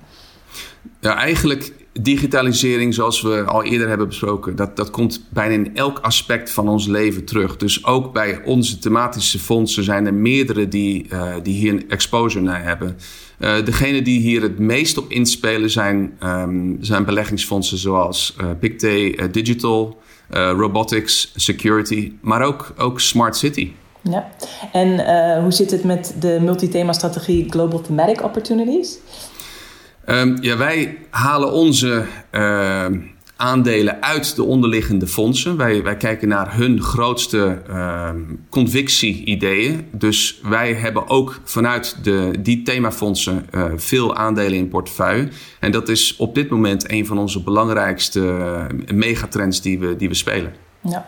Ja, 1.00 1.16
eigenlijk 1.16 1.74
digitalisering, 1.94 2.94
zoals 2.94 3.22
we 3.22 3.44
al 3.44 3.64
eerder 3.64 3.88
hebben 3.88 4.08
besproken, 4.08 4.56
dat, 4.56 4.76
dat 4.76 4.90
komt 4.90 5.28
bijna 5.30 5.54
in 5.54 5.76
elk 5.76 6.00
aspect 6.00 6.52
van 6.52 6.68
ons 6.68 6.88
leven 6.88 7.26
terug. 7.26 7.58
Dus 7.58 7.86
ook 7.86 8.14
bij 8.14 8.42
onze 8.46 8.80
thematische 8.80 9.40
fondsen 9.40 9.84
zijn 9.84 10.06
er 10.06 10.14
meerdere 10.14 10.68
die, 10.68 11.08
uh, 11.14 11.34
die 11.44 11.54
hier 11.54 11.74
een 11.74 11.90
exposure 11.90 12.44
naar 12.44 12.64
hebben. 12.64 12.98
Uh, 13.40 13.66
degene 13.66 14.02
die 14.02 14.20
hier 14.20 14.42
het 14.42 14.60
meest 14.60 14.98
op 14.98 15.12
inspelen 15.12 15.70
zijn, 15.70 16.18
um, 16.24 16.78
zijn 16.82 17.06
beleggingsfondsen 17.06 17.78
zoals 17.78 18.36
Pictet 18.60 19.34
Digital, 19.34 20.02
Robotics, 20.34 21.32
Security, 21.36 22.12
maar 22.22 22.42
ook, 22.42 22.74
ook 22.78 23.00
Smart 23.00 23.38
City. 23.38 23.72
Ja, 24.02 24.30
en 24.72 25.42
hoe 25.42 25.52
zit 25.52 25.72
het 25.72 25.84
met 25.84 26.16
de 26.20 26.38
multithema-strategie 26.42 27.50
Global 27.50 27.82
Thematic 27.82 28.24
Opportunities? 28.24 28.98
Um, 30.06 30.38
ja, 30.42 30.58
wij 30.58 30.98
halen 31.10 31.52
onze 31.52 32.06
uh, 32.32 32.86
aandelen 33.42 34.02
uit 34.02 34.36
de 34.36 34.44
onderliggende 34.44 35.08
fondsen. 35.08 35.58
Wij, 35.58 35.84
wij 35.84 35.98
kijken 35.98 36.28
naar 36.28 36.56
hun 36.56 36.82
grootste 36.82 37.62
uh, 37.70 38.10
convictie-ideeën. 38.50 39.88
Dus 39.92 40.40
wij 40.44 40.74
hebben 40.74 41.10
ook 41.10 41.40
vanuit 41.44 42.04
de, 42.04 42.32
die 42.40 42.62
themafondsen 42.62 43.46
uh, 43.52 43.66
veel 43.76 44.16
aandelen 44.16 44.58
in 44.58 44.68
portefeuille. 44.68 45.28
En 45.60 45.72
dat 45.72 45.90
is 45.90 46.16
op 46.18 46.36
dit 46.36 46.50
moment 46.50 46.92
een 46.92 47.06
van 47.06 47.18
onze 47.18 47.44
belangrijkste 47.44 48.38
eh, 48.88 48.96
megatrends 48.96 49.62
die 49.62 49.80
we, 49.80 49.96
die 49.96 50.08
we 50.08 50.16
spelen. 50.16 50.54
Ja. 50.82 51.06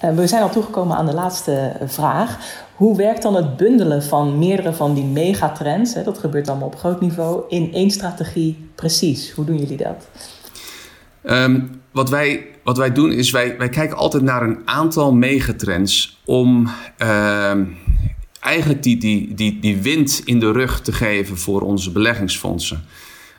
Eh, 0.00 0.14
we 0.14 0.26
zijn 0.26 0.42
al 0.42 0.50
toegekomen 0.50 0.96
aan 0.96 1.06
de 1.06 1.14
laatste 1.14 1.76
vraag. 1.86 2.38
Hoe 2.74 2.96
werkt 2.96 3.22
dan 3.22 3.34
het 3.34 3.56
bundelen 3.56 4.02
van 4.02 4.38
meerdere 4.38 4.72
van 4.72 4.94
die 4.94 5.04
megatrends, 5.04 5.94
hè, 5.94 6.02
dat 6.02 6.18
gebeurt 6.18 6.48
allemaal 6.48 6.68
op 6.68 6.78
groot 6.78 7.00
niveau, 7.00 7.42
in 7.48 7.72
één 7.72 7.90
strategie 7.90 8.68
precies? 8.74 9.30
Hoe 9.30 9.44
doen 9.44 9.56
jullie 9.58 9.76
dat? 9.76 10.08
Um, 11.24 11.70
wat, 11.92 12.10
wij, 12.10 12.46
wat 12.64 12.76
wij 12.76 12.92
doen 12.92 13.12
is, 13.12 13.30
wij, 13.30 13.58
wij 13.58 13.68
kijken 13.68 13.96
altijd 13.96 14.22
naar 14.22 14.42
een 14.42 14.58
aantal 14.64 15.12
megatrends 15.12 16.20
om 16.24 16.70
uh, 17.02 17.52
eigenlijk 18.40 18.82
die, 18.82 18.96
die, 18.96 19.34
die, 19.34 19.58
die 19.58 19.76
wind 19.76 20.22
in 20.24 20.40
de 20.40 20.52
rug 20.52 20.80
te 20.80 20.92
geven 20.92 21.38
voor 21.38 21.60
onze 21.60 21.92
beleggingsfondsen. 21.92 22.84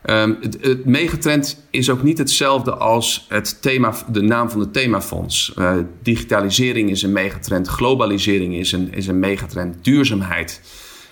Um, 0.06 0.38
het, 0.42 0.86
megatrend 0.86 1.66
is 1.70 1.90
ook 1.90 2.04
niet 2.04 2.18
hetzelfde 2.18 2.76
als 2.76 3.26
het 3.30 3.62
thema, 3.62 3.94
de 4.12 4.22
naam 4.22 4.50
van 4.50 4.60
het 4.60 4.74
themafonds. 4.74 5.54
Uh, 5.58 5.74
digitalisering 6.02 6.90
is 6.90 7.02
een 7.02 7.12
megatrend, 7.12 7.68
globalisering 7.68 8.56
is 8.56 8.72
een, 8.72 8.94
is 8.94 9.08
een 9.08 9.20
megatrend, 9.20 9.84
duurzaamheid. 9.84 10.62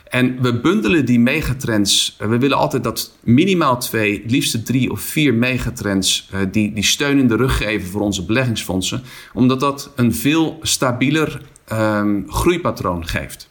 En 0.10 0.42
we 0.42 0.60
bundelen 0.60 1.06
die 1.06 1.20
megatrends. 1.20 2.18
Uh, 2.22 2.28
we 2.28 2.38
willen 2.38 2.58
altijd 2.58 2.84
dat 2.84 3.14
minimaal 3.20 3.80
twee, 3.80 4.22
het 4.22 4.32
liefst 4.32 4.66
drie 4.66 4.92
of 4.92 5.02
vier 5.02 5.34
megatrends 5.34 6.30
uh, 6.34 6.40
die, 6.52 6.74
die 6.74 6.84
steun 6.84 7.20
in 7.20 7.28
de 7.28 7.36
rug 7.36 7.58
geven 7.58 7.90
voor 7.90 8.02
onze 8.02 8.26
beleggingsfondsen. 8.26 9.04
Omdat 9.34 9.60
dat 9.60 9.92
een 9.96 10.14
veel 10.14 10.60
stabieler 10.62 11.42
um, 11.74 12.26
groeipatroon 12.30 13.08
geeft. 13.08 13.48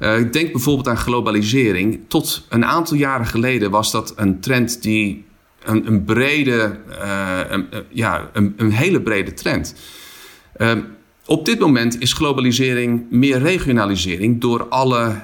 Uh, 0.00 0.18
ik 0.18 0.32
denk 0.32 0.52
bijvoorbeeld 0.52 0.88
aan 0.88 0.96
globalisering. 0.96 2.00
Tot 2.08 2.46
een 2.48 2.64
aantal 2.64 2.96
jaren 2.96 3.26
geleden 3.26 3.70
was 3.70 3.90
dat 3.90 4.12
een 4.16 4.40
trend 4.40 4.82
die 4.82 5.26
een, 5.64 5.86
een 5.86 6.04
brede, 6.04 6.78
ja, 7.88 8.30
een, 8.32 8.54
een, 8.56 8.70
hele 8.70 9.00
brede 9.00 9.34
trend. 9.34 9.74
op 11.26 11.44
dit 11.44 11.58
moment 11.58 12.00
is 12.00 12.12
globalisering 12.12 13.10
meer 13.10 13.38
regionalisering 13.38 14.40
door 14.40 14.68
alle 14.68 15.14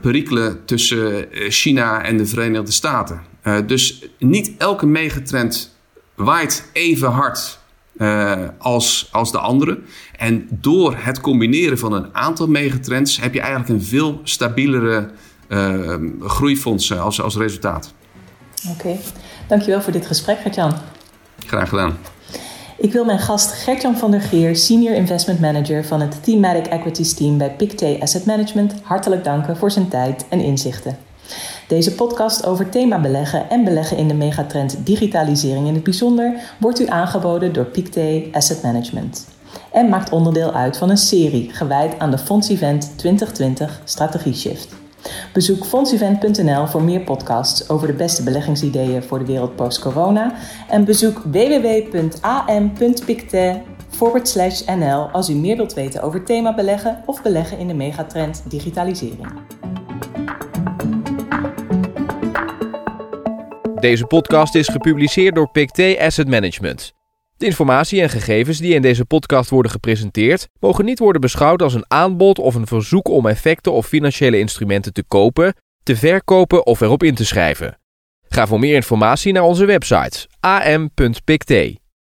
perikelen 0.00 0.64
tussen 0.64 1.26
China 1.32 2.02
en 2.02 2.16
de 2.16 2.26
Verenigde 2.26 2.72
Staten. 2.72 3.20
dus 3.66 4.08
niet 4.18 4.52
elke 4.58 4.86
megatrend 4.86 5.76
waait 6.14 6.70
even 6.72 7.10
hard 7.10 7.58
uh, 7.98 8.32
als, 8.58 9.08
als 9.12 9.32
de 9.32 9.38
andere. 9.38 9.78
En 10.16 10.48
door 10.50 10.94
het 10.96 11.20
combineren 11.20 11.78
van 11.78 11.92
een 11.92 12.14
aantal 12.14 12.48
megatrends 12.48 13.20
heb 13.20 13.34
je 13.34 13.40
eigenlijk 13.40 13.70
een 13.70 13.82
veel 13.82 14.20
stabielere 14.24 15.10
uh, 15.48 15.94
groeifonds 16.20 16.92
als, 16.92 17.20
als 17.20 17.36
resultaat. 17.36 17.94
Oké, 18.68 18.86
okay. 18.86 19.00
dankjewel 19.48 19.82
voor 19.82 19.92
dit 19.92 20.06
gesprek, 20.06 20.38
Gertjan. 20.38 20.74
Graag 21.46 21.68
gedaan. 21.68 21.96
Ik 22.78 22.92
wil 22.92 23.04
mijn 23.04 23.18
gast 23.18 23.52
Gertjan 23.52 23.96
van 23.96 24.10
der 24.10 24.20
Geer, 24.20 24.56
Senior 24.56 24.94
Investment 24.94 25.40
Manager 25.40 25.84
van 25.84 26.00
het 26.00 26.24
Thematic 26.24 26.66
Equities 26.66 27.14
Team 27.14 27.38
bij 27.38 27.50
Pictet 27.50 28.00
Asset 28.00 28.26
Management, 28.26 28.74
hartelijk 28.82 29.24
danken 29.24 29.56
voor 29.56 29.70
zijn 29.70 29.88
tijd 29.88 30.26
en 30.28 30.40
inzichten. 30.40 30.98
Deze 31.68 31.94
podcast 31.94 32.46
over 32.46 32.68
thema 32.68 33.00
beleggen 33.00 33.50
en 33.50 33.64
beleggen 33.64 33.96
in 33.96 34.08
de 34.08 34.14
megatrend 34.14 34.76
digitalisering 34.86 35.66
in 35.66 35.74
het 35.74 35.84
bijzonder 35.84 36.54
wordt 36.58 36.80
u 36.80 36.86
aangeboden 36.86 37.52
door 37.52 37.64
Pictet 37.64 38.24
Asset 38.32 38.62
Management 38.62 39.26
en 39.72 39.88
maakt 39.88 40.12
onderdeel 40.12 40.52
uit 40.52 40.76
van 40.76 40.90
een 40.90 40.96
serie 40.96 41.50
gewijd 41.52 41.98
aan 41.98 42.10
de 42.10 42.18
Fonds 42.18 42.48
Event 42.48 42.92
2020 42.96 43.80
Strategie 43.84 44.34
Shift. 44.34 44.85
Bezoek 45.32 45.64
fondsevent.nl 45.64 46.66
voor 46.66 46.82
meer 46.82 47.00
podcasts 47.00 47.68
over 47.68 47.86
de 47.86 47.92
beste 47.92 48.22
beleggingsideeën 48.22 49.02
voor 49.02 49.18
de 49.18 49.24
wereld 49.24 49.56
post-corona 49.56 50.34
en 50.68 50.84
bezoek 50.84 51.22
www.am.pictet 51.24 52.14
nl 54.66 55.08
als 55.12 55.28
u 55.28 55.34
meer 55.34 55.56
wilt 55.56 55.74
weten 55.74 56.02
over 56.02 56.24
thema 56.24 56.54
beleggen 56.54 57.02
of 57.06 57.22
beleggen 57.22 57.58
in 57.58 57.66
de 57.66 57.74
megatrend 57.74 58.42
digitalisering. 58.48 59.26
Deze 63.80 64.04
podcast 64.04 64.54
is 64.54 64.68
gepubliceerd 64.68 65.34
door 65.34 65.50
Pictet 65.50 65.98
Asset 65.98 66.28
Management. 66.28 66.95
De 67.36 67.46
informatie 67.46 68.00
en 68.00 68.10
gegevens 68.10 68.58
die 68.58 68.74
in 68.74 68.82
deze 68.82 69.04
podcast 69.04 69.50
worden 69.50 69.70
gepresenteerd, 69.70 70.48
mogen 70.60 70.84
niet 70.84 70.98
worden 70.98 71.20
beschouwd 71.20 71.62
als 71.62 71.74
een 71.74 71.84
aanbod 71.88 72.38
of 72.38 72.54
een 72.54 72.66
verzoek 72.66 73.08
om 73.08 73.26
effecten 73.26 73.72
of 73.72 73.86
financiële 73.86 74.38
instrumenten 74.38 74.92
te 74.92 75.04
kopen, 75.08 75.54
te 75.82 75.96
verkopen 75.96 76.66
of 76.66 76.80
erop 76.80 77.02
in 77.02 77.14
te 77.14 77.24
schrijven. 77.24 77.78
Ga 78.28 78.46
voor 78.46 78.58
meer 78.58 78.74
informatie 78.74 79.32
naar 79.32 79.42
onze 79.42 79.64
website 79.64 80.28
am.pictet. 80.40 81.85